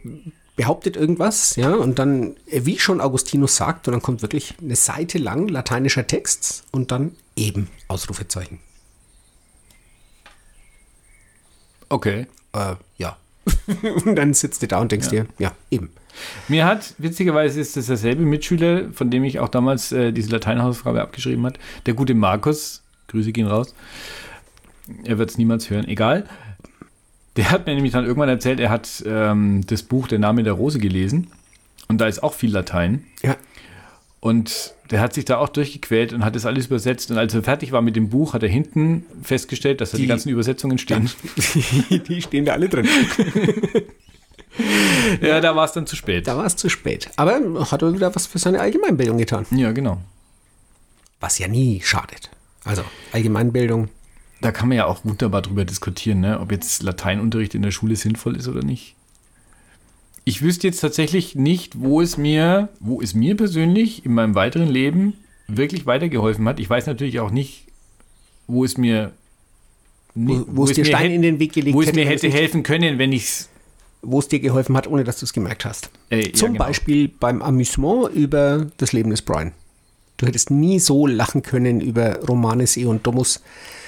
[0.54, 5.16] behauptet irgendwas, ja, und dann, wie schon Augustinus sagt, und dann kommt wirklich eine Seite
[5.16, 8.58] lang lateinischer Text und dann eben Ausrufezeichen.
[11.88, 12.26] Okay.
[12.52, 13.16] Äh, ja.
[14.04, 15.24] und dann sitzt du da und denkst ja.
[15.24, 15.90] dir, ja, eben.
[16.48, 21.00] Mir hat, witzigerweise ist das derselbe Mitschüler, von dem ich auch damals äh, diese Lateinhausaufgabe
[21.00, 23.74] abgeschrieben hat, der gute Markus, Grüße gehen raus,
[25.04, 26.26] er wird es niemals hören, egal.
[27.36, 30.52] Der hat mir nämlich dann irgendwann erzählt, er hat ähm, das Buch Der Name der
[30.52, 31.28] Rose gelesen
[31.88, 33.04] und da ist auch viel Latein.
[33.22, 33.36] Ja.
[34.20, 37.10] Und der hat sich da auch durchgequält und hat das alles übersetzt.
[37.10, 40.04] Und als er fertig war mit dem Buch, hat er hinten festgestellt, dass da die,
[40.04, 41.10] die ganzen Übersetzungen stehen.
[41.90, 42.86] Die, die stehen da alle drin.
[45.20, 46.28] ja, da war es dann zu spät.
[46.28, 47.10] Da war es zu spät.
[47.16, 47.40] Aber
[47.70, 49.44] hat er wieder was für seine Allgemeinbildung getan.
[49.50, 49.98] Ja, genau.
[51.18, 52.30] was ja nie schadet.
[52.64, 53.88] Also Allgemeinbildung.
[54.42, 56.40] Da kann man ja auch wunderbar drüber diskutieren, ne?
[56.40, 58.96] ob jetzt Lateinunterricht in der Schule sinnvoll ist oder nicht.
[60.24, 64.68] Ich wüsste jetzt tatsächlich nicht, wo es mir, wo es mir persönlich in meinem weiteren
[64.68, 65.14] Leben
[65.48, 66.60] wirklich weitergeholfen hat.
[66.60, 67.66] Ich weiß natürlich auch nicht,
[68.46, 69.12] wo es mir
[70.14, 72.62] wo, wo es dir Stein hätte, in den Weg gelegt wo es mir hätte helfen
[72.62, 73.48] können, wenn ich es
[74.02, 75.90] wo es dir geholfen hat, ohne dass du es gemerkt hast.
[76.10, 76.64] Äh, Zum ja, genau.
[76.66, 79.52] Beispiel beim Amüsement über das Leben des Brian.
[80.16, 83.42] Du hättest nie so lachen können über Romanes E und Domus,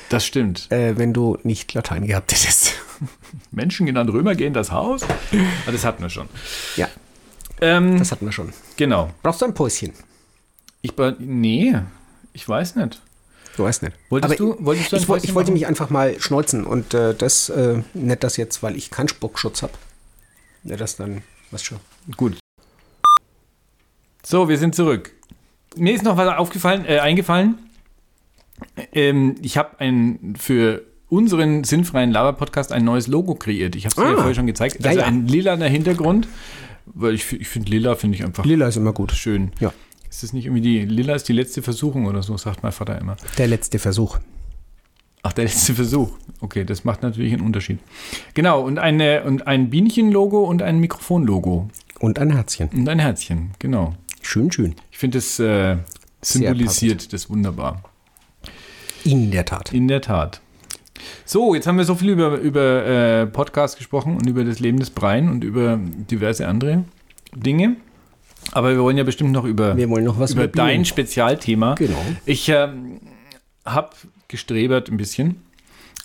[0.09, 0.71] Das stimmt.
[0.71, 2.73] äh, wenn du nicht Latein gehabt hättest.
[3.51, 5.03] Menschen genannt Römer gehen das Haus.
[5.03, 6.29] Ah, das hatten wir schon.
[6.77, 6.89] ja,
[7.61, 8.53] Ähm, das hatten wir schon.
[8.77, 9.11] genau.
[9.23, 9.93] Brauchst du ein Päuschen?
[10.83, 11.75] Ich nee,
[12.33, 13.01] ich weiß nicht.
[13.57, 13.97] Du weißt nicht.
[14.11, 15.55] Wolltest Aber du- wolltest du ich, Päuschen ich wollte machen?
[15.61, 19.63] mich einfach mal schneuzen und äh, das, äh, nicht das jetzt, weil ich keinen Spuckschutz
[19.63, 19.73] habe.
[20.65, 21.79] Ja, das dann, was schon.
[22.17, 22.37] Gut.
[24.25, 25.13] So, wir sind zurück.
[25.77, 27.59] Mir ist noch was aufgefallen, äh, eingefallen.
[28.93, 33.77] Ähm, ich habe ein für unseren sinnfreien Laber-Podcast ein neues Logo kreiert.
[33.77, 34.11] Ich habe es dir Ah.
[34.11, 34.79] ja vorher schon gezeigt.
[34.81, 35.07] Ja, Also ja.
[35.07, 36.29] ein lilaner Hintergrund,
[36.87, 39.13] weil ich, ich finde lila finde ich einfach Lila ist immer gut.
[39.13, 39.53] schön.
[39.61, 39.73] Ja.
[40.09, 42.99] Ist das nicht irgendwie die lila ist die letzte Versuchung oder so, sagt mein Vater
[43.01, 43.17] immer.
[43.39, 44.19] Der letzte Versuch.
[45.23, 46.11] Ach, der letzte Versuch.
[46.41, 47.79] Okay, das macht natürlich einen Unterschied.
[48.35, 51.69] Genau, und, eine, und ein Bienchen-Logo und ein Mikrofon-Logo.
[52.01, 52.69] Und ein Herzchen.
[52.69, 53.95] Und ein Herzchen, genau.
[54.21, 54.75] Schön, schön.
[54.91, 55.79] Ich finde, das äh,
[56.21, 57.83] symbolisiert das wunderbar.
[59.05, 59.73] In der Tat.
[59.73, 60.41] In der Tat.
[61.25, 64.79] So, jetzt haben wir so viel über, über äh, Podcast gesprochen und über das Leben
[64.79, 66.85] des Brian und über diverse andere
[67.35, 67.77] Dinge.
[68.53, 71.75] Aber wir wollen ja bestimmt noch über, Wir wollen noch was über dein Spezialthema.
[71.75, 71.99] Genau.
[72.27, 73.01] Ich ähm,
[73.65, 73.91] habe
[74.29, 75.43] gestrebert ein bisschen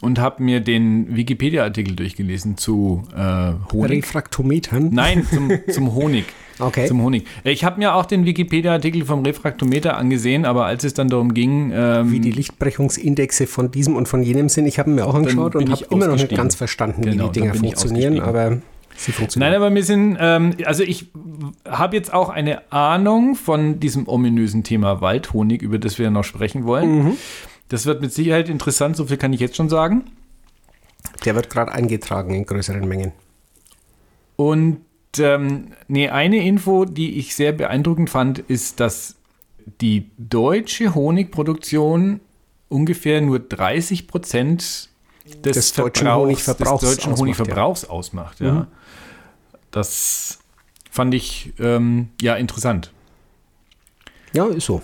[0.02, 4.04] und habe mir den Wikipedia-Artikel durchgelesen zu äh, Honig.
[4.04, 4.90] Refraktometern.
[4.92, 6.26] Nein, zum, zum Honig.
[6.62, 6.88] Okay.
[6.88, 7.26] Zum Honig.
[7.46, 11.72] Ich habe mir auch den Wikipedia-Artikel vom Refraktometer angesehen, aber als es dann darum ging,
[11.74, 14.66] ähm, wie die Lichtbrechungsindexe von diesem und von jenem sind.
[14.66, 17.18] Ich habe ihn mir auch angeschaut und habe immer noch nicht ganz verstanden, Genau, wie
[17.18, 18.58] die dann Dinger funktionieren, aber
[18.98, 19.52] sie funktionieren.
[19.52, 21.08] Nein, aber wir sind, ähm, also ich
[21.66, 26.26] habe jetzt auch eine Ahnung von diesem ominösen Thema Waldhonig, über das wir ja noch
[26.26, 27.04] sprechen wollen.
[27.04, 27.18] Mhm.
[27.70, 30.06] Das wird mit Sicherheit interessant, so viel kann ich jetzt schon sagen.
[31.26, 33.12] Der wird gerade eingetragen in größeren Mengen.
[34.36, 34.82] Und
[35.18, 39.16] ähm, nee, eine Info, die ich sehr beeindruckend fand, ist, dass
[39.82, 42.20] die deutsche Honigproduktion
[42.70, 44.90] ungefähr nur 30 Prozent
[45.44, 48.40] des, Des deutschen Verbrauchs- Honigverbrauchs des deutschen ausmacht, Honigverbrauchs ausmacht.
[48.40, 48.52] Ja.
[48.54, 48.68] Mhm.
[49.72, 50.40] Das
[50.90, 52.92] fand ich ähm, ja interessant.
[54.34, 54.82] Ja, ist so.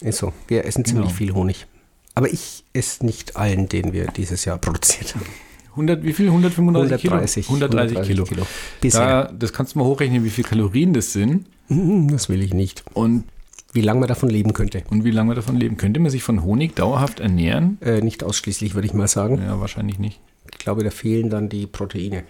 [0.00, 0.32] Ist so.
[0.48, 1.16] Wir essen ziemlich Genau.
[1.16, 1.66] viel Honig.
[2.14, 5.26] Aber ich esse nicht allen, den wir dieses Jahr produziert haben.
[5.70, 6.26] 100, wie viel?
[6.26, 7.46] 135 130.
[7.46, 7.64] Kilo?
[7.66, 8.46] 130, Kilo.
[8.80, 9.24] Bisher.
[9.24, 12.54] Da, das kannst du mal hochrechnen, wie viel Kalorien das sind Hm, Das will ich
[12.54, 12.84] nicht.
[12.94, 13.24] und,
[13.72, 14.84] Wie lange man davon leben könnte.
[14.90, 15.76] und wie lange man davon leben.
[15.76, 17.78] Könnte man sich von Honig dauerhaft ernähren?
[17.80, 19.38] Äh, nicht ausschließlich, würde ich mal sagen.
[19.38, 20.20] Ja, wahrscheinlich nicht.
[20.52, 22.22] Ich glaube, da fehlen dann die Proteine.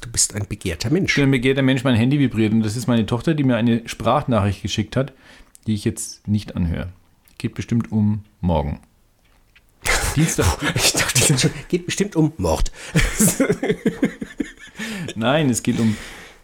[0.00, 1.18] Du bist ein begehrter Mensch.
[1.18, 4.62] Ein begehrter Mensch mein Handy vibriert und das ist meine Tochter, die mir eine Sprachnachricht
[4.62, 5.12] geschickt hat,
[5.66, 6.88] die ich jetzt nicht anhöre.
[7.42, 8.78] Geht bestimmt um morgen.
[10.14, 10.46] Dienstag.
[10.76, 12.70] Ich dachte, die sind schon, geht bestimmt um Mord.
[15.16, 15.96] Nein, es geht um,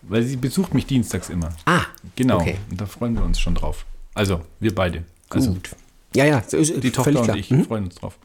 [0.02, 1.50] weil sie besucht mich dienstags immer.
[1.66, 1.82] Ah,
[2.16, 2.40] Genau.
[2.40, 2.56] Okay.
[2.68, 3.86] Und da freuen wir uns schon drauf.
[4.12, 5.04] Also, wir beide.
[5.30, 5.70] Also, gut.
[6.16, 7.36] Ja, ja, so ist- die Tochter und klar.
[7.36, 7.64] ich Mhm.
[7.66, 8.18] freuen uns drauf.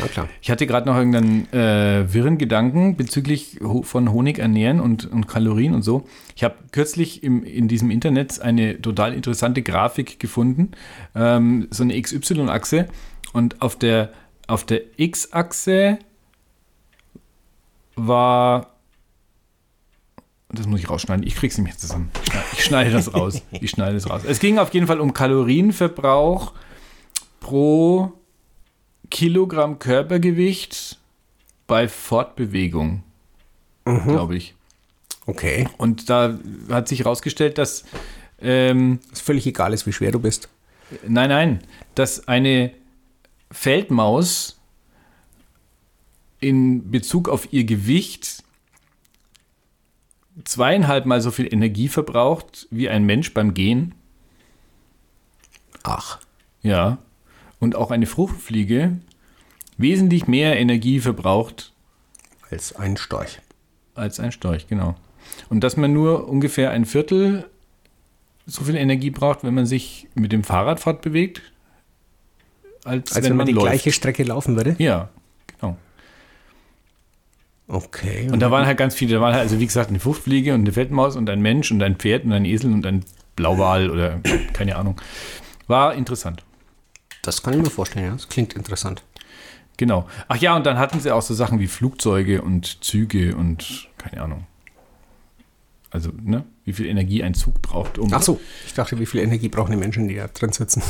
[0.00, 0.28] Ja, klar.
[0.40, 5.74] Ich hatte gerade noch irgendeinen äh, wirren Gedanken bezüglich von Honig ernähren und, und Kalorien
[5.74, 6.06] und so.
[6.34, 10.72] Ich habe kürzlich im, in diesem Internet eine total interessante Grafik gefunden,
[11.14, 12.88] ähm, so eine XY-Achse
[13.32, 14.12] und auf der,
[14.46, 15.98] auf der X-Achse
[17.96, 18.74] war,
[20.48, 22.10] das muss ich rausschneiden, ich krieg's nicht mehr zusammen.
[22.22, 23.42] Ich schneide, ich schneide das raus.
[23.60, 24.22] Ich schneide es raus.
[24.26, 26.52] Es ging auf jeden Fall um Kalorienverbrauch
[27.40, 28.12] pro
[29.10, 30.98] Kilogramm Körpergewicht
[31.66, 33.02] bei Fortbewegung,
[33.84, 34.54] glaube ich.
[35.26, 35.68] Okay.
[35.78, 37.84] Und da hat sich herausgestellt, dass,
[38.40, 40.48] ähm, Ist völlig egal ist, wie schwer du bist.
[41.06, 41.62] nein, nein,
[41.94, 42.72] dass eine
[43.52, 44.58] Feldmaus
[46.40, 48.42] in Bezug auf ihr Gewicht
[50.44, 53.94] zweieinhalb Mal so viel Energie verbraucht wie ein Mensch beim Gehen.
[55.82, 56.18] Ach.
[56.62, 56.98] Ja.
[57.60, 58.96] Und auch eine Fruchtfliege
[59.76, 61.72] wesentlich mehr Energie verbraucht
[62.50, 63.38] Als ein Storch.
[63.94, 64.94] als ein Storch, genau.
[65.48, 67.46] Und dass man nur ungefähr ein Viertel
[68.46, 71.40] so viel Energie braucht, wenn man sich mit dem Fahrrad fortbewegt,
[72.84, 73.66] als, Als wenn, man die läuft.
[73.66, 74.74] gleiche Strecke laufen würde.
[74.78, 75.10] Ja,
[75.46, 75.76] genau.
[77.68, 78.28] Okay.
[78.32, 80.60] Und da waren halt ganz viele, da waren halt, also wie gesagt, eine Fruchtfliege und
[80.62, 83.04] eine Feldmaus und ein Mensch und ein Pferd und ein Esel und ein
[83.36, 84.18] Blauwal oder
[84.54, 85.00] keine Ahnung.
[85.68, 86.42] War interessant.
[87.22, 88.12] Das kann ich mir vorstellen, ja.
[88.12, 89.02] Das klingt interessant.
[89.76, 90.06] Genau.
[90.28, 94.22] Ach ja, und dann hatten sie auch so Sachen wie Flugzeuge und Züge und keine
[94.22, 94.46] Ahnung.
[95.92, 98.12] Also, ne, wie viel Energie ein Zug braucht, um.
[98.12, 100.82] Ach so, ich dachte, wie viel Energie brauchen die Menschen, die da drin sitzen?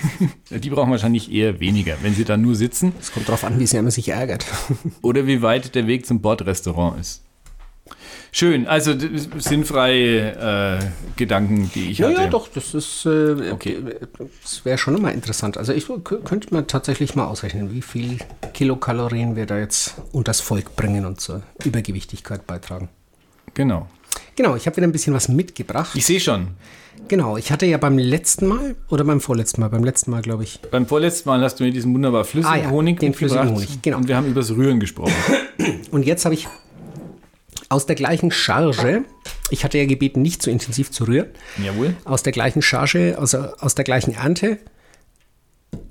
[0.50, 2.92] Die brauchen wahrscheinlich eher weniger, wenn sie da nur sitzen.
[3.00, 4.44] Es kommt drauf an, wie sehr man sich ärgert.
[5.00, 7.22] Oder wie weit der Weg zum Bordrestaurant ist.
[8.34, 8.94] Schön, also
[9.38, 10.84] sinnfreie äh,
[11.16, 12.22] Gedanken, die ich Ja, hatte.
[12.22, 13.78] ja, doch, das ist, äh, Okay.
[14.42, 15.58] das wäre schon immer interessant.
[15.58, 18.16] Also ich könnte mir tatsächlich mal ausrechnen, wie viel
[18.54, 22.88] Kilokalorien wir da jetzt unters Volk bringen und zur Übergewichtigkeit beitragen.
[23.52, 23.86] Genau.
[24.34, 25.90] Genau, ich habe wieder ein bisschen was mitgebracht.
[25.94, 26.48] Ich sehe schon.
[27.08, 30.44] Genau, ich hatte ja beim letzten Mal oder beim vorletzten Mal, beim letzten Mal glaube
[30.44, 33.50] ich, Beim vorletzten Mal hast du mir diesen wunderbar flüssigen Ah ja, Honig den flüssigen.
[33.54, 33.98] Honig, genau.
[33.98, 35.12] Und wir haben übers Rühren gesprochen.
[35.90, 36.48] Und jetzt habe ich
[37.72, 39.04] aus der gleichen Charge,
[39.50, 41.28] ich hatte ja gebeten, nicht zu intensiv zu rühren,
[41.62, 41.96] Jawohl.
[42.04, 44.58] aus der gleichen Charge, also aus der gleichen Ernte,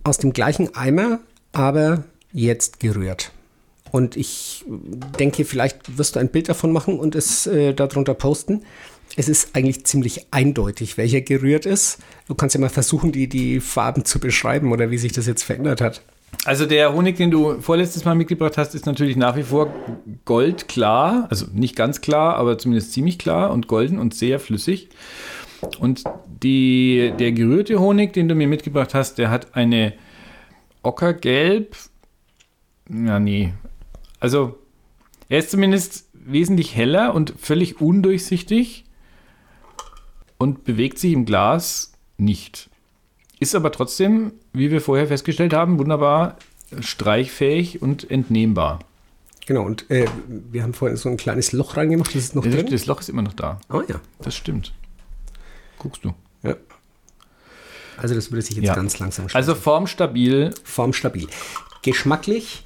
[0.04, 1.20] aus dem gleichen Eimer,
[1.52, 3.32] aber jetzt gerührt.
[3.92, 4.64] Und ich
[5.20, 8.64] denke, vielleicht wirst du ein Bild davon machen und es äh, darunter posten.
[9.18, 11.98] Es ist eigentlich ziemlich eindeutig, welcher gerührt ist.
[12.28, 15.44] Du kannst ja mal versuchen, die, die Farben zu beschreiben oder wie sich das jetzt
[15.44, 16.04] verändert hat.
[16.44, 19.72] Also der Honig, den du vorletztes Mal mitgebracht hast, ist natürlich nach wie vor
[20.26, 21.28] goldklar.
[21.30, 24.90] Also nicht ganz klar, aber zumindest ziemlich klar und golden und sehr flüssig.
[25.80, 26.04] Und
[26.42, 29.94] die, der gerührte Honig, den du mir mitgebracht hast, der hat eine
[30.82, 31.76] ockergelb.
[32.90, 33.54] Ja, nee.
[34.20, 34.58] Also
[35.30, 38.86] er ist zumindest wesentlich heller und völlig undurchsichtig
[40.40, 42.71] und bewegt sich im Glas nicht.
[43.42, 46.38] Ist aber trotzdem, wie wir vorher festgestellt haben, wunderbar
[46.80, 48.80] streichfähig und entnehmbar.
[49.48, 52.54] Genau, und äh, wir haben vorhin so ein kleines Loch reingemacht, das ist noch Das,
[52.54, 52.68] drin.
[52.70, 53.60] das Loch ist immer noch da.
[53.74, 54.00] Oh ja.
[54.20, 54.72] Das stimmt.
[55.80, 56.14] Guckst du.
[56.44, 56.56] ja.
[57.98, 58.76] Also das würde sich jetzt Ja.
[58.76, 60.54] ganz langsam Also formstabil.
[60.64, 61.28] formstabil.
[61.82, 62.64] Geschmacklich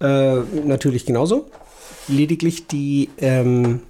[0.00, 1.50] äh, natürlich genauso.
[2.08, 3.80] Lediglich die, ähm,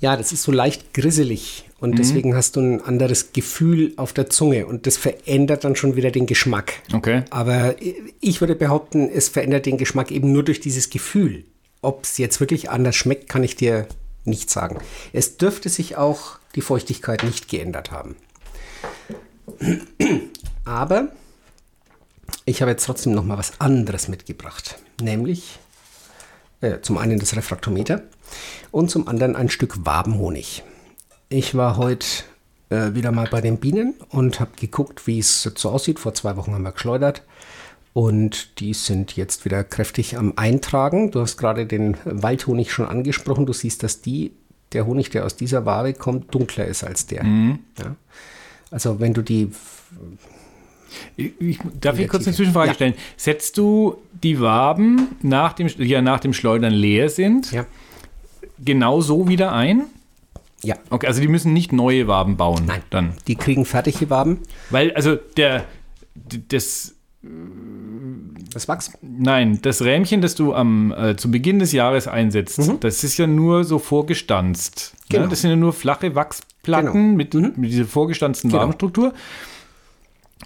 [0.00, 1.90] ja, das ist so leicht grisselig Mhm.
[1.90, 5.96] und deswegen hast du ein anderes Gefühl auf der Zunge und das verändert dann schon
[5.96, 6.74] wieder den Geschmack.
[6.92, 7.22] Okay.
[7.30, 7.76] Aber
[8.20, 11.44] ich würde behaupten, es verändert den Geschmack eben nur durch dieses Gefühl.
[11.82, 13.86] Ob es jetzt wirklich anders schmeckt, kann ich dir
[14.24, 14.78] nicht sagen.
[15.12, 18.16] Es dürfte sich auch die Feuchtigkeit nicht geändert haben.
[20.64, 21.08] Aber
[22.46, 25.58] ich habe jetzt trotzdem noch mal was anderes mitgebracht, nämlich
[26.64, 28.02] äh, zum einen das Refraktometer
[28.70, 30.64] und zum anderen ein Stück Wabenhonig.
[31.28, 32.06] Ich war heute
[32.70, 35.98] äh, wieder mal bei den Bienen und habe geguckt, wie es so aussieht.
[35.98, 37.22] Vor zwei Wochen haben wir geschleudert
[37.92, 41.10] und die sind jetzt wieder kräftig am Eintragen.
[41.10, 43.46] Du hast gerade den Waldhonig schon angesprochen.
[43.46, 44.32] Du siehst, dass die,
[44.72, 47.24] der Honig, der aus dieser Wabe kommt, dunkler ist als der.
[47.78, 47.96] Ja.
[48.70, 49.52] Also wenn du die
[51.16, 52.34] Ich, darf ich kurz eine.
[52.36, 52.74] Zwischenfrage Ja.
[52.74, 52.94] stellen?
[53.16, 57.66] Setzt du die Waben, nach dem, die ja nach dem Schleudern leer sind, ja,
[58.64, 59.84] genau so wieder ein?
[60.62, 62.64] ja, Okay, also die müssen nicht neue Waben bauen.
[62.66, 63.12] nein, Dann.
[63.26, 64.38] die kriegen fertige Waben.
[64.70, 65.64] Weil, also der,
[66.48, 66.94] das,
[68.52, 68.92] Das Wachs.
[69.02, 73.26] nein, das Rähmchen, das du am, äh, zu Beginn des Jahres einsetzt, das ist ja
[73.26, 74.94] nur so vorgestanzt.
[74.94, 75.04] Mhm.
[75.10, 75.22] Genau.
[75.24, 75.28] Ne?
[75.30, 77.16] Das sind ja nur flache Wachsplatten Genau.
[77.16, 78.62] mit, mit dieser vorgestanzten Genau.
[78.62, 79.12] Wabenstruktur,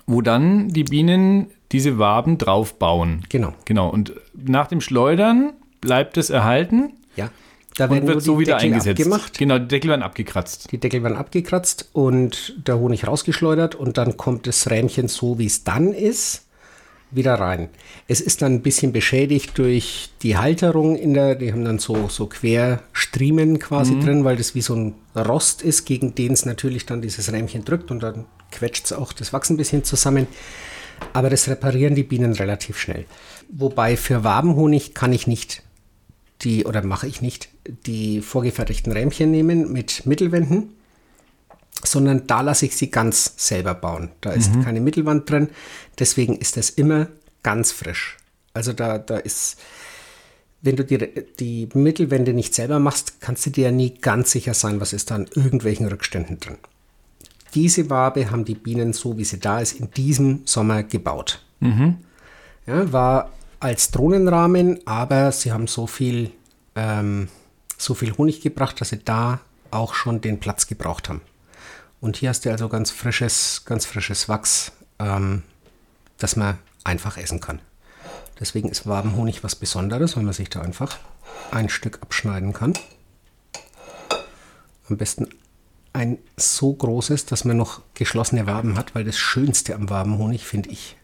[0.09, 3.25] wo dann die Bienen diese Waben draufbauen.
[3.29, 3.53] Genau.
[3.67, 3.89] Genau.
[3.91, 7.31] Und nach dem Schleudern bleibt es erhalten Ja.
[7.77, 9.01] Da und werden nur wird so wieder Deckel eingesetzt.
[9.01, 9.39] abgemacht.
[9.39, 10.73] Genau, die Deckel werden abgekratzt.
[10.73, 15.47] Die Deckel werden abgekratzt und der Honig rausgeschleudert und dann kommt das Rähmchen so, wie
[15.47, 16.48] es dann ist,
[17.11, 17.69] wieder rein.
[18.07, 22.09] Es ist dann ein bisschen beschädigt durch die Halterung in der, die haben dann so,
[22.09, 24.01] so Querstriemen quasi Mhm.
[24.05, 27.65] drin, weil das wie so ein Rost ist, gegen den es natürlich dann dieses Rähmchen
[27.65, 30.27] drückt und dann quetscht es auch das Wachs ein bisschen zusammen.
[31.13, 33.07] Aber das reparieren die Bienen relativ schnell.
[33.51, 35.63] Wobei für Wabenhonig kann ich nicht
[36.43, 37.49] die, oder mache ich nicht,
[37.87, 40.71] die vorgefertigten Rähmchen nehmen mit Mittelwänden,
[41.85, 44.11] sondern da lasse ich sie ganz selber bauen.
[44.21, 45.49] Da ist keine Mittelwand drin,
[45.99, 47.09] deswegen ist das immer
[47.43, 48.17] ganz frisch.
[48.55, 49.59] Also da, da ist,
[50.63, 50.99] wenn du die,
[51.39, 55.11] die Mittelwände nicht selber machst, kannst du dir ja nie ganz sicher sein, was ist
[55.11, 56.59] da an irgendwelchen Rückständen drin.
[57.55, 61.43] Diese Wabe haben die Bienen so, wie sie da ist, in diesem Sommer gebaut.
[62.67, 66.31] Ja, war als Drohnenrahmen, aber sie haben so viel,
[66.75, 67.29] ähm,
[67.77, 71.23] so viel Honig gebracht, dass sie da auch schon den Platz gebraucht haben.
[72.01, 75.43] Und hier hast du also ganz frisches, ganz frisches Wachs, ähm,
[76.19, 77.61] das man einfach essen kann.
[78.39, 80.99] Deswegen ist Wabenhonig was Besonderes, weil man sich da einfach
[81.51, 82.75] ein Stück abschneiden kann.
[84.89, 85.29] Am besten
[85.93, 90.71] ein so großes, dass man noch geschlossene Waben hat, weil das Schönste am Wabenhonig finde
[90.71, 90.97] ich,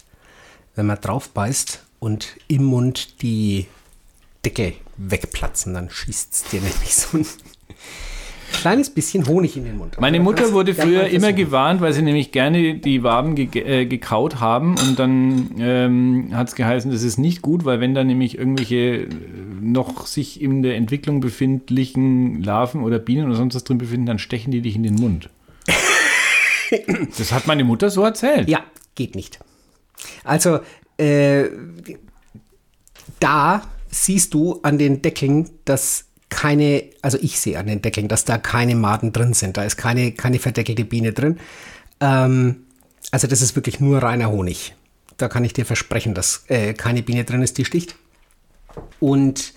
[0.77, 3.67] wenn man drauf beißt und im Mund die
[4.45, 7.27] Decke wegplatzen, dann schießt es dir nämlich so ein
[8.53, 10.01] kleines bisschen Honig in den Mund.
[10.01, 14.41] Meine Mutter wurde früher immer gewarnt, weil sie nämlich gerne die Waben ge äh, gekaut
[14.41, 18.39] haben und dann ähm, hat es geheißen, das ist nicht gut, weil wenn da nämlich
[18.39, 19.09] irgendwelche äh,
[19.61, 24.19] noch sich in der Entwicklung befindlichen Larven oder Bienen oder sonst was drin befinden, dann
[24.19, 25.31] stechen die dich in den Mund.
[27.19, 28.49] das hat meine Mutter so erzählt.
[28.49, 28.61] Ja,
[28.95, 29.41] geht nicht.
[30.25, 30.61] Also,
[30.99, 31.45] äh,
[33.21, 38.25] da siehst du an den Deckeln, dass keine, also ich sehe an den Deckeln, dass
[38.25, 39.57] da keine Maden drin sind.
[39.57, 41.39] Da ist keine, keine verdeckelte Biene drin.
[42.01, 42.65] Ähm,
[43.13, 44.75] also das ist wirklich nur reiner Honig.
[45.17, 47.95] Da kann ich dir versprechen, dass äh, keine Biene drin ist, die sticht.
[48.99, 49.55] Und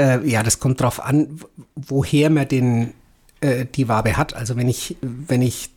[0.00, 1.40] äh, ja, das kommt drauf an,
[1.76, 2.92] woher man den,
[3.40, 4.34] äh, die Wabe hat.
[4.34, 5.70] Also wenn ich, wenn ich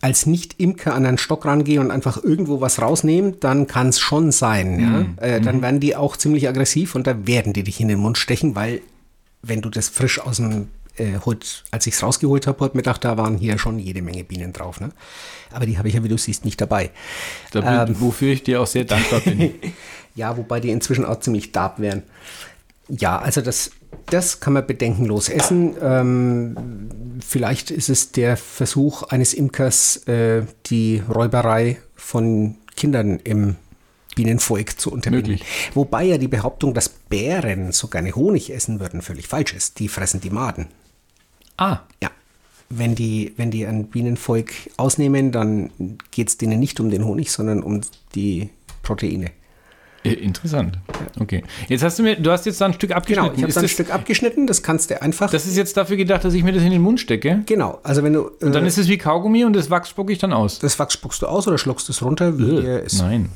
[0.00, 4.30] als Nicht-Imker an einen Stock rangehe und einfach irgendwo was rausnehme, dann kann es schon
[4.30, 5.16] sein.
[5.18, 5.26] Ja?
[5.26, 8.16] Äh, dann werden die auch ziemlich aggressiv und da werden die dich in den Mund
[8.16, 8.80] stechen, weil
[9.42, 12.98] wenn du das frisch aus dem, äh, heut, als ich es rausgeholt habe heute Mittag,
[12.98, 14.80] da waren hier schon jede Menge Bienen drauf.
[14.80, 14.90] Ne?
[15.52, 16.90] Aber die habe ich ja, wie du siehst, nicht dabei.
[17.50, 19.54] Da bin, wofür ich dir auch sehr dankbar bin.
[20.14, 22.02] Ja, wobei die inzwischen auch ziemlich darb wären.
[22.88, 23.70] Ja, also das,
[24.06, 25.76] das kann man bedenkenlos essen.
[25.80, 26.56] Ähm,
[27.20, 33.56] vielleicht ist es der Versuch eines Imkers, äh, die Räuberei von Kindern im
[34.14, 35.32] Bienenvolk zu unterbinden.
[35.32, 35.48] Möglich.
[35.74, 39.78] Wobei ja die Behauptung, dass Bären so gerne Honig essen würden, völlig falsch ist.
[39.78, 40.66] Die fressen die Maden.
[41.56, 42.10] ah, Ja.
[42.70, 45.70] Wenn die, wenn die ein Bienenvolk ausnehmen, dann
[46.10, 47.80] geht es denen nicht um den Honig, sondern um
[48.14, 48.50] die
[48.82, 49.30] Proteine.
[50.04, 50.78] Äh, interessant.
[51.18, 51.42] Okay.
[51.68, 53.34] Jetzt hast du mir, du hast jetzt da ein Stück abgeschnitten.
[53.34, 55.30] Genau, ich habe ist ein Stück abgeschnitten, das kannst du einfach.
[55.30, 57.42] das ist jetzt dafür gedacht, dass ich mir das in den Mund stecke.
[57.46, 58.30] genau, also wenn du.
[58.40, 60.58] Und dann äh, ist es wie Kaugummi und das Wachs spucke ich dann aus.
[60.58, 63.00] das Wachs spuckst du aus oder schluckst es runter, wie dir ist.
[63.00, 63.30] Nein.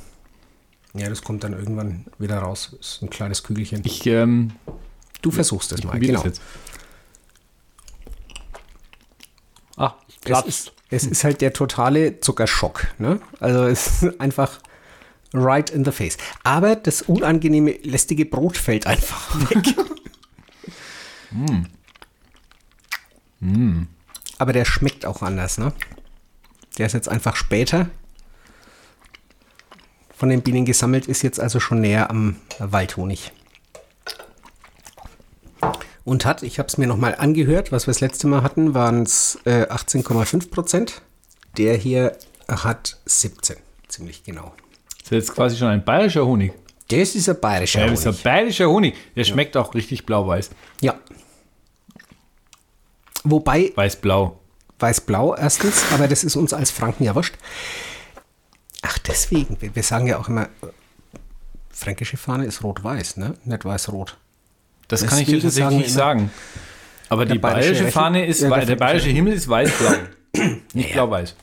[0.95, 2.75] Ja, das kommt dann irgendwann wieder raus.
[2.79, 3.81] Das ist ein kleines Kügelchen.
[3.85, 4.53] Ich, ähm,
[5.23, 6.15] du versuchst das mal, genau.
[6.15, 6.43] das jetzt.
[9.77, 9.95] Ach,
[10.25, 12.89] Es ist, es ist halt der totale Zuckerschock.
[12.99, 13.21] Ne?
[13.41, 14.61] Also es ist einfach
[15.33, 16.17] right in the face.
[16.45, 19.75] Aber das unangenehme, lästige Brot fällt einfach weg.
[24.39, 25.73] Aber der schmeckt auch anders, ne?
[26.79, 27.91] Der ist jetzt einfach später
[30.17, 33.33] von den Bienen gesammelt, ist jetzt also schon näher am Waldhonig.
[36.05, 39.03] Und hat, ich habe es mir nochmal angehört, was wir das letzte Mal hatten, waren
[39.03, 41.03] es äh, 18,5 Prozent.
[41.57, 42.17] Der hier
[42.49, 43.57] hat 17,
[43.89, 44.53] ziemlich genau.
[45.13, 46.53] Das ist jetzt quasi schon ein bayerischer Honig.
[46.89, 48.23] Das ist ein bayerischer Ja, das ist ein Honig.
[48.23, 48.95] bayerischer Honig.
[49.15, 50.51] Der schmeckt auch richtig blau-weiß.
[50.81, 50.95] Ja.
[53.25, 54.39] Wobei, Weiß-blau.
[54.79, 57.35] weiß-blau erstens, aber das ist uns als Franken ja wurscht.
[58.83, 60.49] Ach, deswegen, wir, sagen ja auch immer,
[61.71, 63.35] fränkische Fahne ist rot-weiß, ne?
[63.45, 64.17] Nicht weiß-rot.
[64.89, 66.31] Das kann ich dir Deswegen sagen tatsächlich wir nicht sagen.
[67.09, 69.11] Aber Der die bayerische bayerische Fahne ist, Ja, der der bayerische.
[69.11, 69.93] Himmel ist weiß-blau.
[70.73, 70.95] nicht Ja.
[71.05, 71.37] blau-weiß.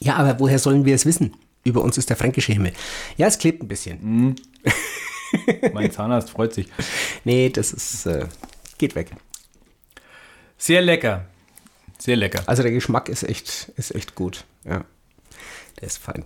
[0.00, 1.34] Ja, aber woher sollen wir es wissen?
[1.68, 2.72] Über uns ist der fränkische Himmel.
[3.18, 4.34] Ja, es klebt ein bisschen.
[5.74, 6.68] Mein Zahnarzt freut sich.
[7.24, 8.24] Nee, das ist, äh,
[8.78, 9.10] geht weg.
[10.56, 11.26] Sehr lecker.
[11.98, 12.42] Sehr lecker.
[12.46, 14.44] Also der Geschmack ist echt, ist echt gut.
[14.64, 14.84] Ja,
[15.80, 16.24] der ist fein.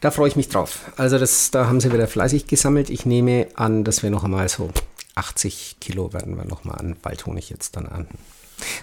[0.00, 0.80] Da freue ich mich drauf.
[0.96, 2.90] Also das, da haben sie wieder fleißig gesammelt.
[2.90, 4.70] Ich nehme an, dass wir noch einmal so
[5.14, 8.18] 80 Kilo werden wir noch mal an Waldhonig jetzt dann ernten.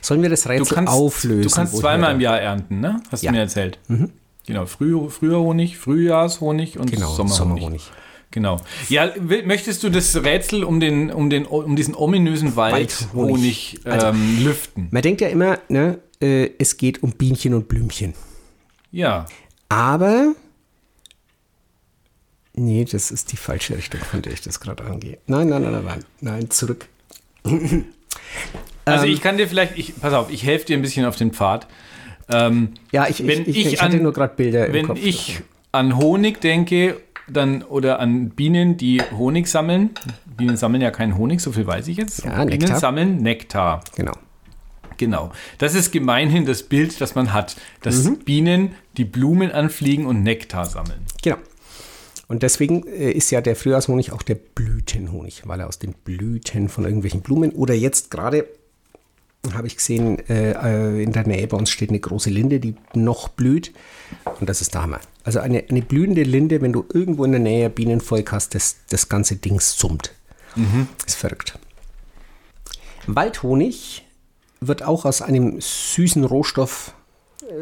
[0.01, 1.49] Sollen wir das Du Rätsel kannst, auflösen?
[1.49, 3.01] du kannst zweimal im Jahr ernten, ne?
[3.11, 3.31] Hast Ja.
[3.31, 3.35] Mhm.
[3.35, 3.79] du mir erzählt.
[4.49, 7.37] Genau, Früh, früher Honig, Frühjahrshonig und Genau, Sommerhonig.
[7.37, 7.91] Sommerhonig.
[8.31, 8.59] Genau.
[8.89, 9.13] Ja,
[9.45, 13.79] möchtest du das Rätsel um, den, um, den, um diesen ominösen Waldhonig Waldhonig.
[13.83, 14.87] Also- ähm, lüften?
[14.89, 18.15] Man denkt ja immer, ne, äh, es geht um Bienchen und Blümchen.
[18.91, 19.27] Ja.
[19.69, 20.33] Aber
[22.55, 25.19] nee, das ist die falsche Richtung, von der ich das gerade angehe.
[25.27, 26.87] Nein, nein, nein, nein, nein, nein, zurück.
[28.85, 29.11] Also Ähm.
[29.13, 31.67] ich kann dir vielleicht, ich, pass auf, ich helfe dir ein bisschen auf den Pfad.
[32.29, 34.99] Ähm, Ja, ich, Wenn ich, ich, ich hatte an- nur gerade Bilder im wenn Kopf.
[35.03, 39.91] ich an Honig denke, dann oder an Bienen, die Honig sammeln.
[40.37, 42.23] Bienen sammeln ja keinen Honig, so viel weiß ich jetzt.
[42.25, 42.79] Ja, Bienen Nektar.
[42.79, 43.83] sammeln Nektar.
[43.95, 44.13] Genau.
[44.97, 45.31] Genau.
[45.59, 48.17] Das ist gemeinhin das Bild, das man hat, dass Mhm.
[48.19, 50.99] Bienen die Blumen anfliegen und Nektar sammeln.
[51.21, 51.37] Genau.
[52.27, 56.67] Und deswegen äh, ist ja der Frühjahrshonig auch der Blütenhonig, weil er aus den Blüten
[56.69, 58.45] von irgendwelchen Blumen oder jetzt gerade
[59.53, 62.75] habe ich gesehen, äh, äh, in der Nähe bei uns steht eine große Linde, die
[62.93, 63.73] noch blüht.
[64.39, 64.99] Und das ist der Hammer.
[65.23, 69.09] Also eine, eine blühende Linde, wenn du irgendwo in der Nähe Bienenvolk hast, das, das
[69.09, 70.13] ganze Ding summt.
[71.05, 71.57] Ist verrückt.
[73.07, 74.05] Waldhonig
[74.61, 76.93] wird auch aus einem süßen Rohstoff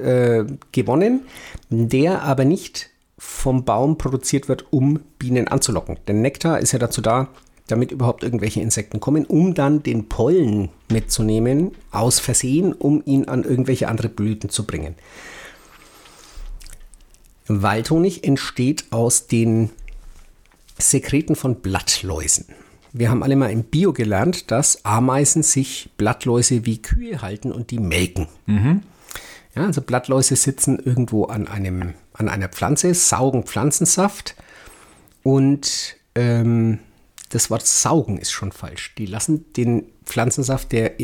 [0.04, 1.22] äh, gewonnen,
[1.70, 6.00] der aber nicht vom Baum produziert wird, um Bienen anzulocken.
[6.08, 7.30] Denn Nektar ist ja dazu da,
[7.68, 13.44] damit überhaupt irgendwelche Insekten kommen, um dann den Pollen mitzunehmen, aus Versehen, um ihn an
[13.44, 14.96] irgendwelche andere Blüten zu bringen.
[17.48, 19.70] Waldhonig entsteht aus den
[20.78, 22.46] Sekreten von Blattläusen.
[22.94, 27.72] Wir haben alle mal im Bio gelernt, dass Ameisen sich Blattläuse wie Kühe halten und
[27.72, 28.28] die melken.
[28.46, 28.82] Mhm.
[29.56, 34.36] Ja, also Blattläuse sitzen irgendwo an, einem, an einer Pflanze, saugen Pflanzensaft
[35.24, 36.80] und ähm,
[37.30, 38.94] das Wort saugen ist schon falsch.
[38.98, 41.00] Die lassen den Pflanzensaft, der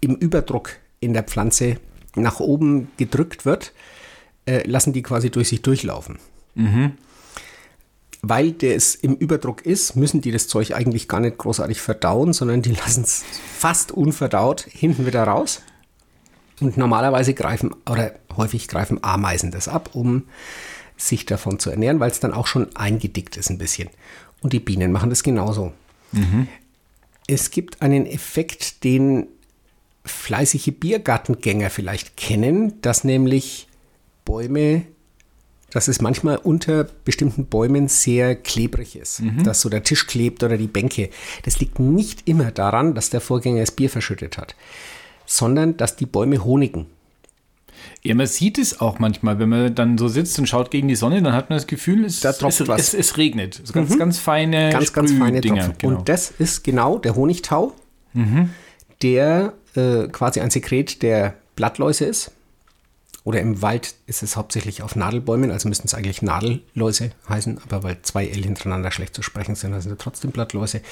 [0.00, 1.78] im Überdruck in der Pflanze
[2.16, 3.72] nach oben gedrückt wird,
[4.46, 6.18] äh, lassen die quasi durch sich durchlaufen.
[6.54, 6.92] Mhm.
[8.22, 12.32] Weil der es im Überdruck ist, müssen die das Zeug eigentlich gar nicht großartig verdauen,
[12.32, 13.24] sondern die lassen es
[13.58, 15.62] fast unverdaut hinten wieder raus.
[16.60, 20.24] Und normalerweise greifen, oder häufig greifen Ameisen das ab, um
[20.96, 23.90] sich davon zu ernähren, weil es dann auch schon eingedickt ist ein bisschen.
[24.44, 25.72] Und die Bienen machen das genauso.
[26.12, 26.48] Mhm.
[27.26, 29.26] Es gibt einen Effekt, den
[30.04, 33.68] fleißige Biergartengänger vielleicht kennen, dass nämlich
[34.26, 34.82] Bäume,
[35.70, 39.44] dass es manchmal unter bestimmten Bäumen sehr klebrig ist, mhm.
[39.44, 41.08] dass so der Tisch klebt oder die Bänke.
[41.44, 44.56] Das liegt nicht immer daran, dass der Vorgänger das Bier verschüttet hat,
[45.24, 46.84] sondern dass die Bäume honigen.
[48.02, 50.94] Ja, man sieht es auch manchmal, wenn man dann so sitzt und schaut gegen die
[50.94, 53.60] Sonne, dann hat man das Gefühl, es, es, es, es, regnet.
[53.64, 53.98] So ganz, mhm.
[53.98, 55.74] ganz feine, ganz, ganz feine Dinger.
[55.78, 55.98] Genau.
[55.98, 57.72] Und das ist genau der Honigtau,
[58.12, 58.50] mhm.
[59.02, 62.30] der äh, quasi ein Sekret der Blattläuse ist.
[63.24, 67.82] Oder im Wald ist es hauptsächlich auf Nadelbäumen, also müssten es eigentlich Nadelläuse heißen, aber
[67.82, 70.82] weil zwei L hintereinander schlecht zu sprechen sind, sind es trotzdem Blattläuse.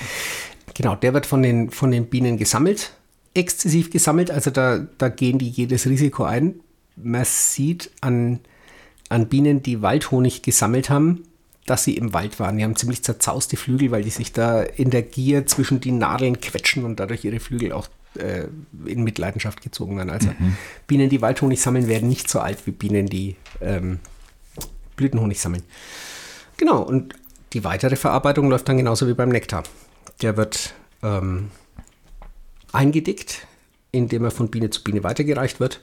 [0.72, 2.95] Genau, der wird von den, von den Bienen gesammelt,
[3.34, 6.61] exzessiv gesammelt, also da, da gehen die jedes Risiko ein,
[6.97, 8.40] man sieht an,
[9.09, 11.24] an Bienen, die Waldhonig gesammelt haben,
[11.66, 12.57] dass sie im Wald waren.
[12.57, 16.40] Die haben ziemlich zerzauste Flügel, weil die sich da in der Gier zwischen die Nadeln
[16.40, 17.88] quetschen und dadurch ihre Flügel auch
[18.18, 18.45] äh,
[18.84, 20.11] in Mitleidenschaft gezogen werden.
[20.11, 20.57] Also mhm.
[20.86, 24.01] Bienen, die Waldhonig sammeln, werden nicht so alt wie Bienen, die ähm,
[24.97, 25.62] Blütenhonig sammeln.
[26.57, 27.14] Genau, und
[27.53, 29.62] die weitere Verarbeitung läuft dann genauso wie beim Nektar.
[30.20, 31.51] Der wird ähm,
[32.72, 33.47] eingedickt,
[33.93, 35.80] indem er von Biene zu Biene weitergereicht wird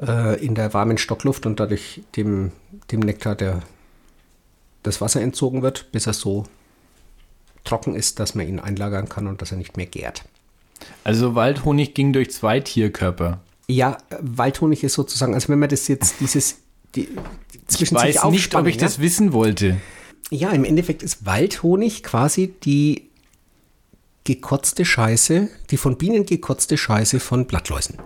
[0.00, 2.52] äh, in der warmen Stockluft und dadurch dem,
[2.90, 3.60] dem Nektar der,
[4.82, 6.44] das Wasser entzogen wird, bis er so
[7.64, 10.24] trocken ist, dass man ihn einlagern kann und dass er nicht mehr gärt.
[11.04, 13.40] Also Waldhonig ging durch zwei Tierkörper.
[13.66, 16.58] Ja, Waldhonig ist sozusagen, also wenn man das jetzt dieses
[16.94, 17.08] die,
[17.52, 18.82] die zwischen ich weiß nicht, ob ich ja?
[18.82, 19.76] das wissen wollte.
[20.30, 23.08] Ja, im Endeffekt ist Waldhonig quasi die
[24.24, 27.98] gekotzte Scheiße, die von Bienen gekotzte Scheiße von Blattläusen.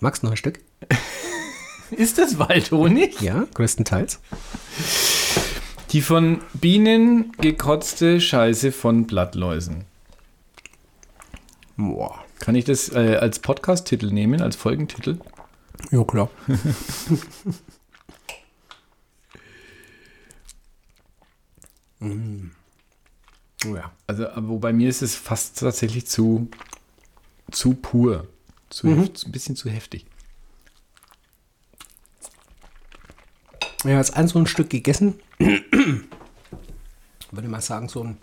[0.00, 0.60] Magst du noch ein Stück?
[1.90, 3.20] Ist das Waldhonig?
[3.20, 4.20] Ja, größtenteils.
[5.90, 9.84] Die von Bienen gekotzte Scheiße von Blattläusen.
[11.76, 12.24] Boah.
[12.38, 15.18] Kann ich das äh, als Podcast-Titel nehmen, als Folgentitel?
[15.90, 16.30] Ja, klar.
[22.00, 22.50] mm.
[23.66, 23.90] oh ja.
[24.06, 26.48] Also, wobei mir ist es fast tatsächlich zu,
[27.50, 28.26] zu pur.
[28.68, 29.10] Zu mhm.
[29.24, 30.06] ein bisschen zu heftig.
[33.86, 35.20] Ja, als ein so ein Stück gegessen.
[35.38, 36.06] Würde
[37.42, 38.18] ich mal sagen, so ein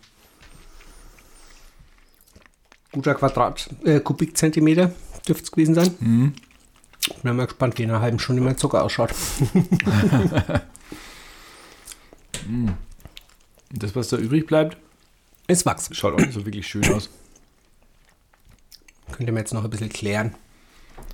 [2.91, 4.93] guter Quadrat, äh, Kubikzentimeter
[5.27, 5.95] dürfte es gewesen sein.
[5.99, 6.33] Mhm.
[7.21, 9.13] Bin mal gespannt, wie in einer halben Stunde mein Zucker ausschaut.
[12.45, 12.73] Mhm.
[13.71, 14.75] das, was da übrig bleibt,
[15.47, 15.87] ist Wachs.
[15.93, 17.09] Schaut auch nicht so wirklich schön aus.
[19.13, 20.35] Könnte man jetzt noch ein bisschen klären.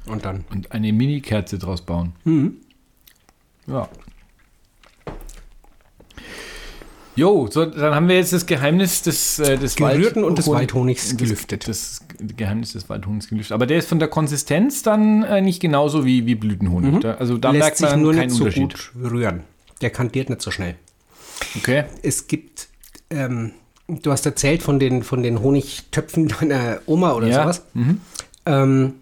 [0.08, 0.46] Und dann.
[0.50, 2.14] Und eine Mini-Kerze draus bauen.
[2.24, 2.58] Mhm.
[3.68, 3.88] Ja.
[7.20, 10.48] Jo, so, dann haben wir jetzt das Geheimnis des, äh, des Gerührten Wald und des
[10.48, 11.68] Waldhonigs gelüftet.
[11.68, 13.52] Das, das, Geheimnis des Waldhonigs gelüftet.
[13.52, 16.94] Aber der ist von der Konsistenz dann äh, nicht genauso wie, wie Blütenhonig.
[16.94, 17.02] Mhm.
[17.02, 18.78] Da, also da Lässt merkt man sich nur keinen nicht Unterschied.
[18.78, 19.44] so gut rühren.
[19.82, 20.76] Der kandiert nicht so schnell.
[21.58, 21.84] Okay.
[22.04, 22.70] Es gibt,
[23.10, 23.52] ähm,
[23.90, 27.42] du hast erzählt von den, von den Honigtöpfen deiner Oma oder ja.
[27.42, 27.66] sowas.
[27.74, 28.00] Mhm.
[28.46, 28.94] Ähm,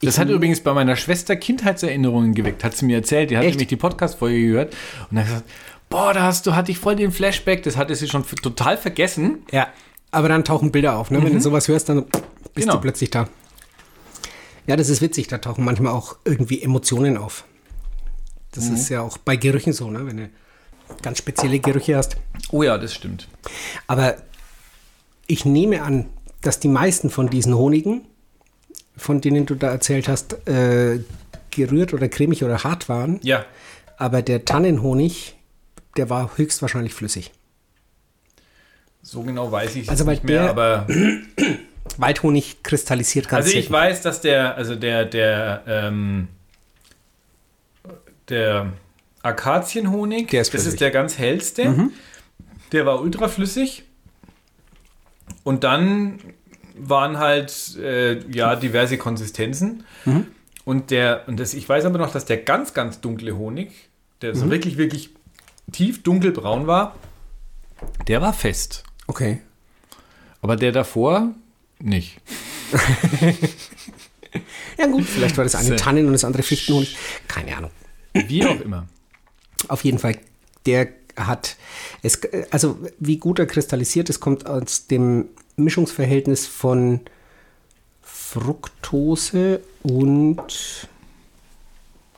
[0.00, 3.30] das hat übrigens bei meiner Schwester Kindheitserinnerungen geweckt, hat sie mir erzählt.
[3.30, 3.54] Die hat echt?
[3.54, 4.76] nämlich die Podcast-Folge gehört
[5.10, 5.44] und hat gesagt,
[5.88, 9.44] boah, da hast du, hatte ich voll den Flashback, das hatte sie schon total vergessen.
[9.50, 9.68] Ja,
[10.10, 11.18] aber dann tauchen Bilder auf, ne?
[11.18, 11.36] Wenn mhm.
[11.36, 12.04] du sowas hörst, dann
[12.54, 12.74] bist genau.
[12.74, 13.28] du plötzlich da.
[14.66, 17.44] Ja, das ist witzig, da tauchen manchmal auch irgendwie Emotionen auf.
[18.52, 18.74] Das mhm.
[18.76, 20.06] ist ja auch bei Gerüchen so, ne?
[20.06, 20.30] Wenn du
[21.02, 22.16] ganz spezielle Gerüche hast.
[22.50, 23.28] Oh ja, das stimmt.
[23.86, 24.16] Aber
[25.26, 26.06] ich nehme an,
[26.40, 28.02] dass die meisten von diesen Honigen
[28.96, 31.00] von denen du da erzählt hast, äh,
[31.50, 33.20] gerührt oder cremig oder hart waren.
[33.22, 33.44] Ja.
[33.98, 35.36] Aber der Tannenhonig,
[35.96, 37.32] der war höchstwahrscheinlich flüssig.
[39.02, 40.86] So genau weiß ich Also, es weil nicht mehr, aber
[41.98, 43.72] Waldhonig kristallisiert ganz also ich selten.
[43.72, 46.28] weiß, dass der, also der, der, ähm,
[48.28, 48.72] der
[49.22, 50.62] Akazienhonig, Der ist das.
[50.64, 50.68] Mhm.
[50.68, 51.90] ist der ganz hellste,
[52.72, 53.84] der war ultraflüssig
[55.44, 56.18] und dann
[56.76, 60.26] waren halt äh, ja diverse Konsistenzen Mhm.
[60.64, 63.70] und der und das ich weiß aber noch, dass der ganz ganz dunkle Honig,
[64.22, 64.38] der Mhm.
[64.38, 65.10] so wirklich wirklich
[65.72, 66.94] tief dunkelbraun war,
[68.08, 69.40] der war fest, Okay.
[70.42, 71.30] aber der davor
[71.78, 72.20] nicht.
[74.76, 76.98] Ja gut, vielleicht war das eine Tannen und das andere Fichtenhonig.
[77.26, 77.70] Keine Ahnung.
[78.12, 78.86] Wie auch immer.
[79.68, 80.18] Auf jeden Fall,
[80.66, 81.56] der hat
[82.02, 87.00] es, also wie gut er kristallisiert ist, kommt aus dem Mischungsverhältnis von
[88.02, 90.88] Fructose und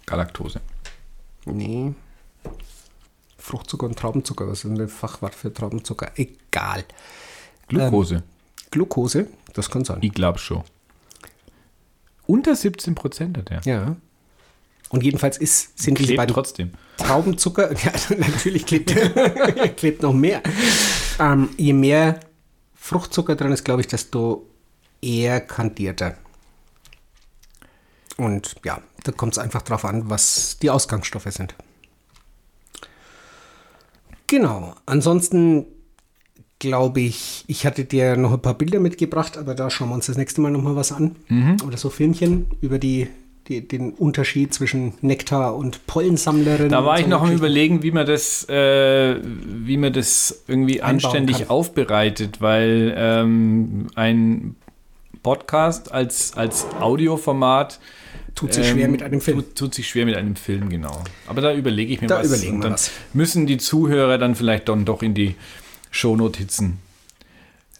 [0.06, 0.60] Galaktose.
[1.44, 1.92] nee,
[3.48, 4.46] Fruchtzucker und Traubenzucker.
[4.46, 6.12] Was ist denn das Fachwort für Traubenzucker?
[6.16, 6.84] Egal.
[7.68, 8.22] Glucose.
[8.70, 9.98] Glucose, das kann sein.
[10.02, 10.62] ich glaube schon.
[12.26, 13.62] Unter 17 Prozent hat er.
[13.64, 13.96] Ja.
[14.90, 16.72] Und jedenfalls ist, sind diese Klebt beiden trotzdem.
[16.98, 18.94] Traubenzucker, ja, natürlich klebt,
[19.76, 20.42] klebt noch mehr.
[21.18, 22.20] Ähm, je mehr
[22.74, 24.46] Fruchtzucker drin ist, glaube ich, desto
[25.00, 26.18] eher kandierter.
[28.18, 31.54] Und ja, da kommt es einfach drauf an, was die Ausgangsstoffe sind.
[34.28, 34.74] Genau.
[34.86, 35.66] Ansonsten
[36.58, 40.06] glaube ich, ich hatte dir noch ein paar Bilder mitgebracht, aber da schauen wir uns
[40.06, 41.16] das nächste Mal noch mal was an.
[41.66, 43.08] Oder so Filmchen über die,
[43.48, 46.68] die, den Unterschied zwischen Nektar und Pollensammlerin.
[46.68, 51.38] Da war ich noch am überlegen, wie man das, äh, wie man das irgendwie anständig
[51.38, 51.48] kann.
[51.48, 54.56] aufbereitet, weil ähm, ein
[55.22, 57.80] Podcast als, als Audioformat
[58.38, 59.38] Tut sich schwer ähm, mit einem Film.
[59.38, 61.02] Tut, tut sich schwer mit einem Film, genau.
[61.26, 62.26] Aber da überlege ich mir Da was.
[62.28, 62.90] überlegen dann was.
[63.12, 65.34] Müssen die Zuhörer dann vielleicht dann doch in die
[65.90, 66.78] Shownotizen,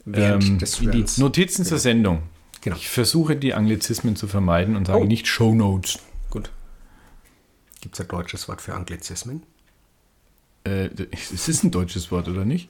[0.04, 1.04] Während ähm, des die.
[1.20, 2.22] Notizen zur Sendung.
[2.60, 2.74] Genau.
[2.76, 5.04] Ich versuche die Anglizismen zu vermeiden und sage Oh.
[5.04, 6.00] nicht Shownotes.
[6.30, 6.50] Gut.
[7.80, 9.44] Gibt es ein deutsches Wort für Anglizismen?
[10.64, 12.68] Äh, es ist ein deutsches Wort, oder nicht?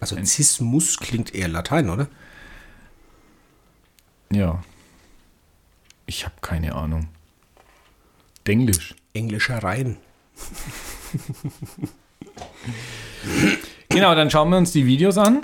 [0.00, 2.08] Also Zismus klingt eher Latein, oder?
[4.30, 4.62] Ja.
[6.08, 7.06] Ich habe keine Ahnung.
[8.46, 8.94] Denglisch.
[9.12, 9.98] Englischereien.
[13.90, 15.42] Genau, dann schauen wir uns die Videos an.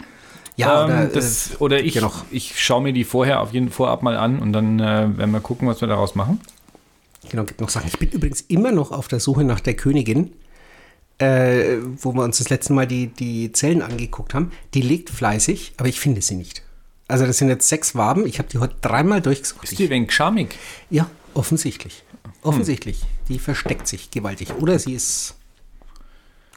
[0.57, 2.25] Ja, Ähm, oder, das, äh, oder ich, noch.
[2.31, 5.41] ich schaue mir die vorher auf jeden vorab mal an und dann äh, werden wir
[5.41, 6.41] gucken, was wir daraus machen.
[7.29, 7.89] Genau, gibt noch Sachen.
[7.89, 10.33] Ich bin übrigens immer noch auf der Suche nach der Königin,
[11.19, 14.51] äh, wo wir uns das letzte Mal die, die Zellen angeguckt haben.
[14.73, 16.64] Die legt fleißig, aber ich finde sie nicht.
[17.07, 18.27] Also das sind jetzt sechs Waben.
[18.27, 19.65] Ich habe die heute dreimal durchgesucht.
[19.65, 20.57] Ist die wenig schamig?
[20.91, 22.03] Ja, offensichtlich.
[22.43, 23.03] Offensichtlich.
[23.29, 24.55] Die versteckt sich gewaltig.
[24.61, 25.35] Oder sie ist,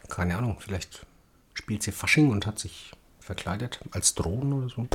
[0.10, 1.06] keine Ahnung, vielleicht
[1.54, 4.88] spielt sie Fasching und hat sich verkleidet als Drohnen oder so.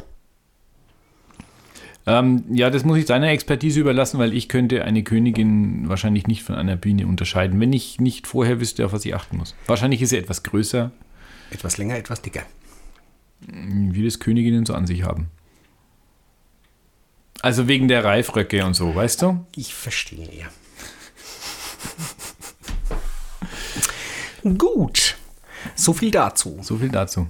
[2.05, 6.42] Ähm, ja, das muss ich deiner Expertise überlassen, weil ich könnte eine Königin wahrscheinlich nicht
[6.42, 9.55] von einer Biene unterscheiden, wenn ich nicht vorher wüsste, auf was ich achten muss.
[9.66, 10.90] Wahrscheinlich ist sie etwas größer,
[11.50, 12.42] Etwas länger, etwas dicker.
[13.46, 15.28] wie das Königinnen so an sich haben.
[17.41, 19.47] Also wegen der Reifröcke und so, weißt du?
[19.57, 20.47] Ich verstehe, ja.
[24.59, 25.16] Gut.
[25.74, 26.59] So viel dazu.
[26.62, 27.28] So viel dazu.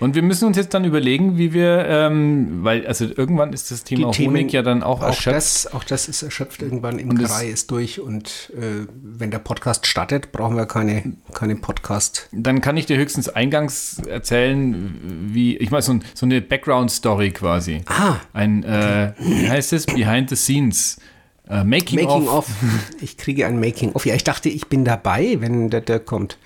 [0.00, 3.84] Und wir müssen uns jetzt dann überlegen, wie wir, ähm, weil also irgendwann ist das
[3.84, 5.36] Thema Die Honig Themen- ja dann auch, Auch erschöpft.
[5.36, 6.96] das, auch das ist erschöpft irgendwann.
[6.96, 12.28] es- Imkerei ist durch und äh, wenn der Podcast startet, brauchen wir keine, keine Podcast.
[12.32, 17.30] Dann kann ich dir höchstens eingangs erzählen, wie, ich meine, so, ein- so eine Background-Story
[17.30, 17.82] quasi.
[17.86, 19.86] Ah, Ein, äh, wie heißt es?
[19.86, 20.98] Behind the Scenes.
[21.48, 22.48] Äh, Making, Making of.
[22.48, 22.48] of.
[23.00, 24.04] Ich kriege ein Making of.
[24.06, 26.38] Ja, ich dachte, ich bin dabei, wenn der, der kommt.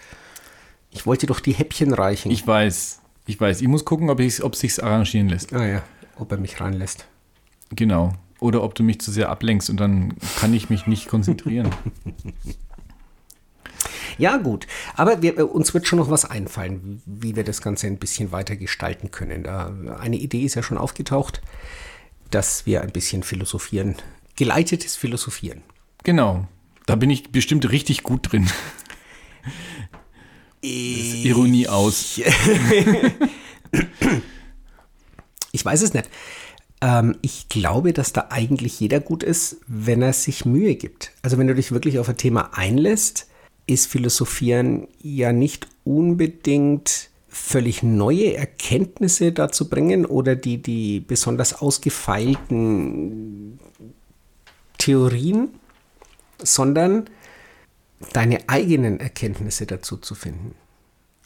[0.91, 2.31] Ich wollte doch die Häppchen reichen.
[2.31, 3.61] Ich weiß, ich weiß.
[3.61, 5.53] Ich muss gucken, ob es ob sich's arrangieren lässt.
[5.53, 5.83] ah ja,
[6.17, 7.07] ob er mich reinlässt.
[7.71, 8.13] Genau.
[8.41, 11.71] Oder ob du mich zu sehr ablenkst und dann kann ich mich nicht konzentrieren.
[14.17, 14.69] Ja, gut.
[14.95, 18.31] Aber wir, äh, uns wird schon noch was einfallen, wie wir das Ganze ein bisschen
[18.31, 19.45] weiter gestalten können.
[19.47, 21.43] Eine Idee ist ja schon aufgetaucht,
[22.31, 23.97] dass wir ein bisschen philosophieren.
[24.37, 25.63] Geleitetes Philosophieren.
[26.03, 26.47] genau.
[26.87, 28.47] Da bin ich bestimmt richtig gut drin.
[30.65, 32.21] Ironie aus.
[35.53, 36.11] Ich weiß es nicht.
[36.81, 41.13] Ähm, ich glaube, dass da eigentlich jeder gut ist, wenn er sich Mühe gibt.
[41.23, 43.29] Also wenn du dich wirklich auf ein Thema einlässt,
[43.67, 53.59] ist Philosophieren ja nicht unbedingt völlig neue Erkenntnisse dazu bringen oder die, die besonders ausgefeilten
[54.79, 55.49] Theorien,
[56.43, 57.09] sondern
[58.13, 60.55] deine eigenen Erkenntnisse dazu zu finden.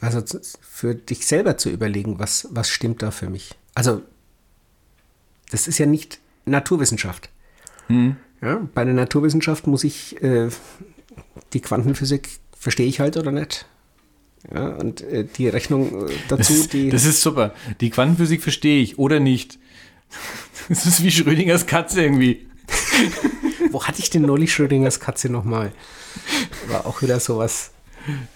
[0.01, 0.23] Also
[0.61, 3.57] für dich selber zu überlegen, was, was stimmt da für mich.
[3.75, 4.03] Also
[5.51, 7.31] das ist ja nicht Naturwissenschaft.
[7.89, 8.17] Hm.
[8.41, 10.49] Ja, bei der Naturwissenschaft muss ich äh,
[11.53, 13.67] die Quantenphysik verstehe ich halt oder nicht.
[14.55, 16.91] Ja, und äh, die Rechnung äh, dazu, das, die.
[16.91, 17.55] Das ist super.
[17.81, 19.59] Die Quantenphysik verstehe ich oder nicht.
[20.69, 22.47] Das ist wie Schrödingers Katze irgendwie.
[23.71, 25.73] Wo hatte ich denn neulich Schrödingers Katze nochmal?
[26.69, 27.71] War auch wieder sowas.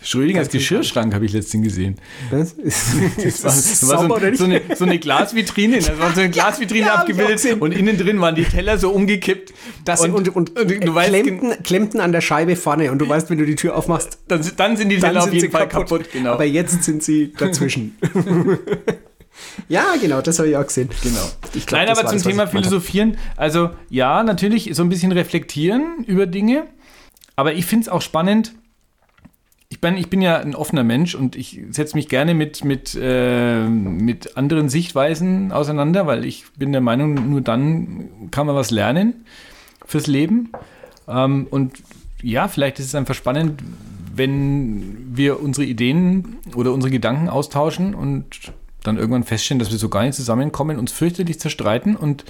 [0.02, 1.96] Schrödingers Geschirrschrank habe ich letztens gesehen.
[2.30, 6.20] Das, ist, das, war, das war so, so, eine, so, eine, Glasvitrine, das war so
[6.20, 9.52] eine Glasvitrine ja, abgebildet und innen drin waren die Teller so umgekippt.
[9.84, 13.08] Das und, und, und, und du weißt, klemmten, klemmten, an der Scheibe vorne und du
[13.08, 15.88] weißt, wenn du die Tür aufmachst, dann, dann sind die Teller auf jeden Fall kaputt.
[15.88, 16.32] kaputt genau.
[16.32, 17.96] Aber jetzt sind sie dazwischen.
[19.68, 20.90] Ja, genau, das habe ich auch gesehen.
[21.02, 21.20] Genau.
[21.66, 26.66] Glaub, Nein, aber zum Thema Philosophieren, also ja, natürlich so ein bisschen reflektieren über Dinge,
[27.42, 28.54] aber ich finde es auch spannend,
[29.68, 32.96] ich bin, ich bin ja ein offener Mensch und ich setze mich gerne mit, mit,
[32.96, 38.70] äh, mit anderen Sichtweisen auseinander, weil ich bin der Meinung, nur dann kann man was
[38.70, 39.24] lernen
[39.84, 40.52] fürs Leben.
[41.08, 41.82] Ähm, und
[42.22, 43.60] ja, vielleicht ist es einfach spannend,
[44.14, 48.52] wenn wir unsere Ideen oder unsere Gedanken austauschen und
[48.84, 52.24] dann irgendwann feststellen, dass wir so gar nicht zusammenkommen, uns fürchterlich zerstreiten und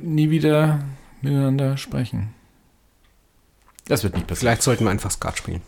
[0.00, 0.78] nie wieder
[1.20, 2.39] miteinander sprechen.
[3.90, 4.52] Das wird nicht passieren.
[4.52, 5.62] Vielleicht sollten wir einfach Skat spielen.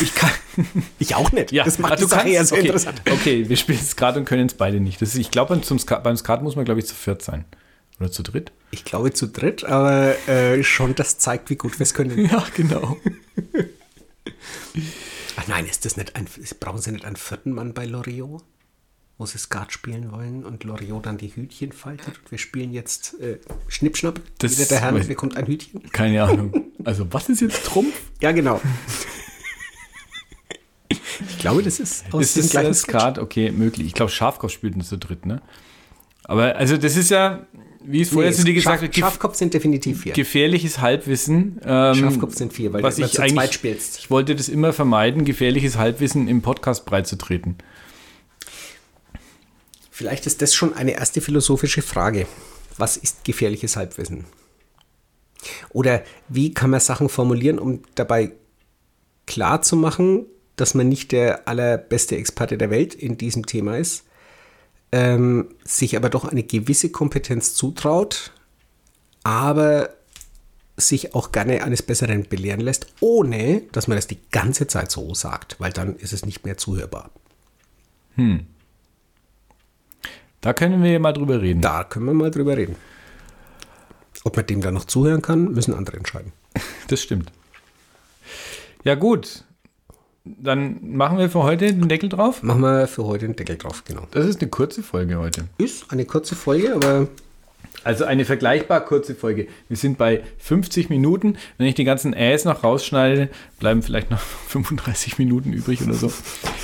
[0.00, 0.30] Ich kann.
[0.98, 1.52] ich auch nicht.
[1.52, 2.66] Ja, das macht die Sache eher so okay.
[2.66, 3.02] interessant.
[3.08, 5.00] Okay, wir spielen Skat und können es beide nicht.
[5.00, 5.56] Das ist, ich glaube,
[6.02, 7.44] beim Skat muss man, glaube ich, zu viert sein.
[8.00, 8.50] Oder zu dritt?
[8.72, 12.18] Ich glaube zu dritt, aber äh, schon das zeigt, wie gut wir es können.
[12.30, 12.96] Ja, genau.
[15.36, 16.26] Ach nein, ist das nicht ein.
[16.58, 18.42] Brauchen Sie nicht einen vierten Mann bei Loriot?
[19.18, 23.18] Wo sie Skat spielen wollen und Loriot dann die Hütchen faltet und wir spielen jetzt
[23.20, 23.38] äh,
[23.68, 24.20] Schnippschnapp.
[24.38, 25.90] Das Wieder der Herr bekommt ein Hütchen.
[25.90, 26.66] Keine Ahnung.
[26.84, 27.94] Also, was ist jetzt Trumpf?
[28.20, 28.60] Ja, genau.
[30.88, 33.86] Ich glaube, das ist aus dem gleichen Skat, okay, möglich.
[33.86, 35.40] Ich glaube, Schafkopf spielt zu dritt, ne?
[36.24, 37.46] Aber also das ist ja,
[37.84, 40.12] wie es vorher nee, zu dir gesagt habe, Schafkopf sind definitiv vier.
[40.12, 41.60] Gefährliches Halbwissen.
[41.64, 43.98] Ähm, Schafkopf sind vier, weil was du ich eigentlich, spielst.
[43.98, 47.56] Ich wollte das immer vermeiden, gefährliches Halbwissen im Podcast breitzutreten.
[49.96, 52.26] Vielleicht ist das schon eine erste philosophische Frage.
[52.76, 54.26] Was ist gefährliches Halbwissen?
[55.70, 58.32] Oder wie kann man Sachen formulieren, um dabei
[59.24, 60.26] klar zu machen,
[60.56, 64.04] dass man nicht der allerbeste Experte der Welt in diesem Thema ist,
[64.92, 68.32] ähm, sich aber doch eine gewisse Kompetenz zutraut,
[69.22, 69.94] aber
[70.76, 75.14] sich auch gerne eines Besseren belehren lässt, ohne dass man das die ganze Zeit so
[75.14, 77.10] sagt, weil dann ist es nicht mehr zuhörbar.
[78.16, 78.46] Hm.
[80.40, 81.60] Da können wir mal drüber reden.
[81.60, 82.76] Da können wir mal drüber reden.
[84.24, 86.32] Ob man dem da noch zuhören kann, müssen andere entscheiden.
[86.88, 87.32] Das stimmt.
[88.84, 89.44] Ja, gut
[90.26, 92.42] dann machen wir für heute den Deckel drauf?
[92.42, 94.02] Machen wir für heute den Deckel drauf, genau.
[94.10, 95.44] Das ist eine kurze Folge heute.
[95.58, 97.08] Ist eine kurze Folge, aber.
[97.86, 99.46] Also eine vergleichbar kurze Folge.
[99.68, 101.36] Wir sind bei 50 Minuten.
[101.56, 103.28] Wenn ich die ganzen Äs noch rausschneide,
[103.60, 104.18] bleiben vielleicht noch
[104.48, 106.12] 35 Minuten übrig oder so.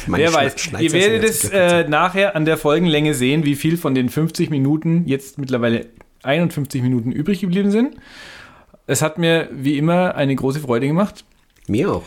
[0.09, 0.73] Meine Wer weiß.
[0.81, 5.05] Ihr werdet es äh, nachher an der Folgenlänge sehen, wie viel von den 50 Minuten
[5.07, 5.87] jetzt mittlerweile
[6.25, 7.95] 51 Minuten übrig geblieben sind.
[8.89, 11.25] Es hat mir wie immer eine große Freude gemacht.
[11.69, 12.05] Mir auch.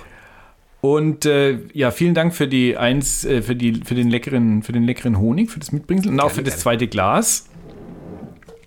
[0.81, 4.73] Und äh, ja, vielen Dank für die eins, äh, für die, für den leckeren, für
[4.73, 7.47] den leckeren Honig, für das Mitbringsel und auch für das zweite Glas.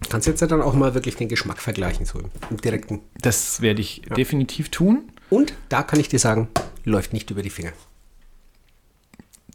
[0.08, 2.20] Kannst jetzt ja dann auch mal wirklich den Geschmack vergleichen, so
[2.50, 3.00] im direkten.
[3.20, 4.14] Das werde ich ja.
[4.14, 5.10] definitiv tun.
[5.30, 6.48] Und da kann ich dir sagen,
[6.84, 7.72] läuft nicht über die Finger.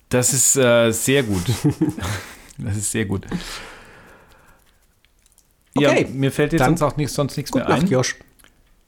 [0.09, 1.43] Das ist äh, sehr gut.
[2.57, 3.25] das ist sehr gut.
[5.75, 7.87] Okay, ja, mir fällt jetzt sonst auch nichts, sonst nichts mehr Nacht, ein.
[7.87, 8.17] Josh.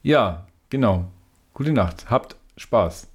[0.03, 1.11] Ja, genau.
[1.53, 2.09] Gute Nacht.
[2.09, 3.07] Habt Spaß.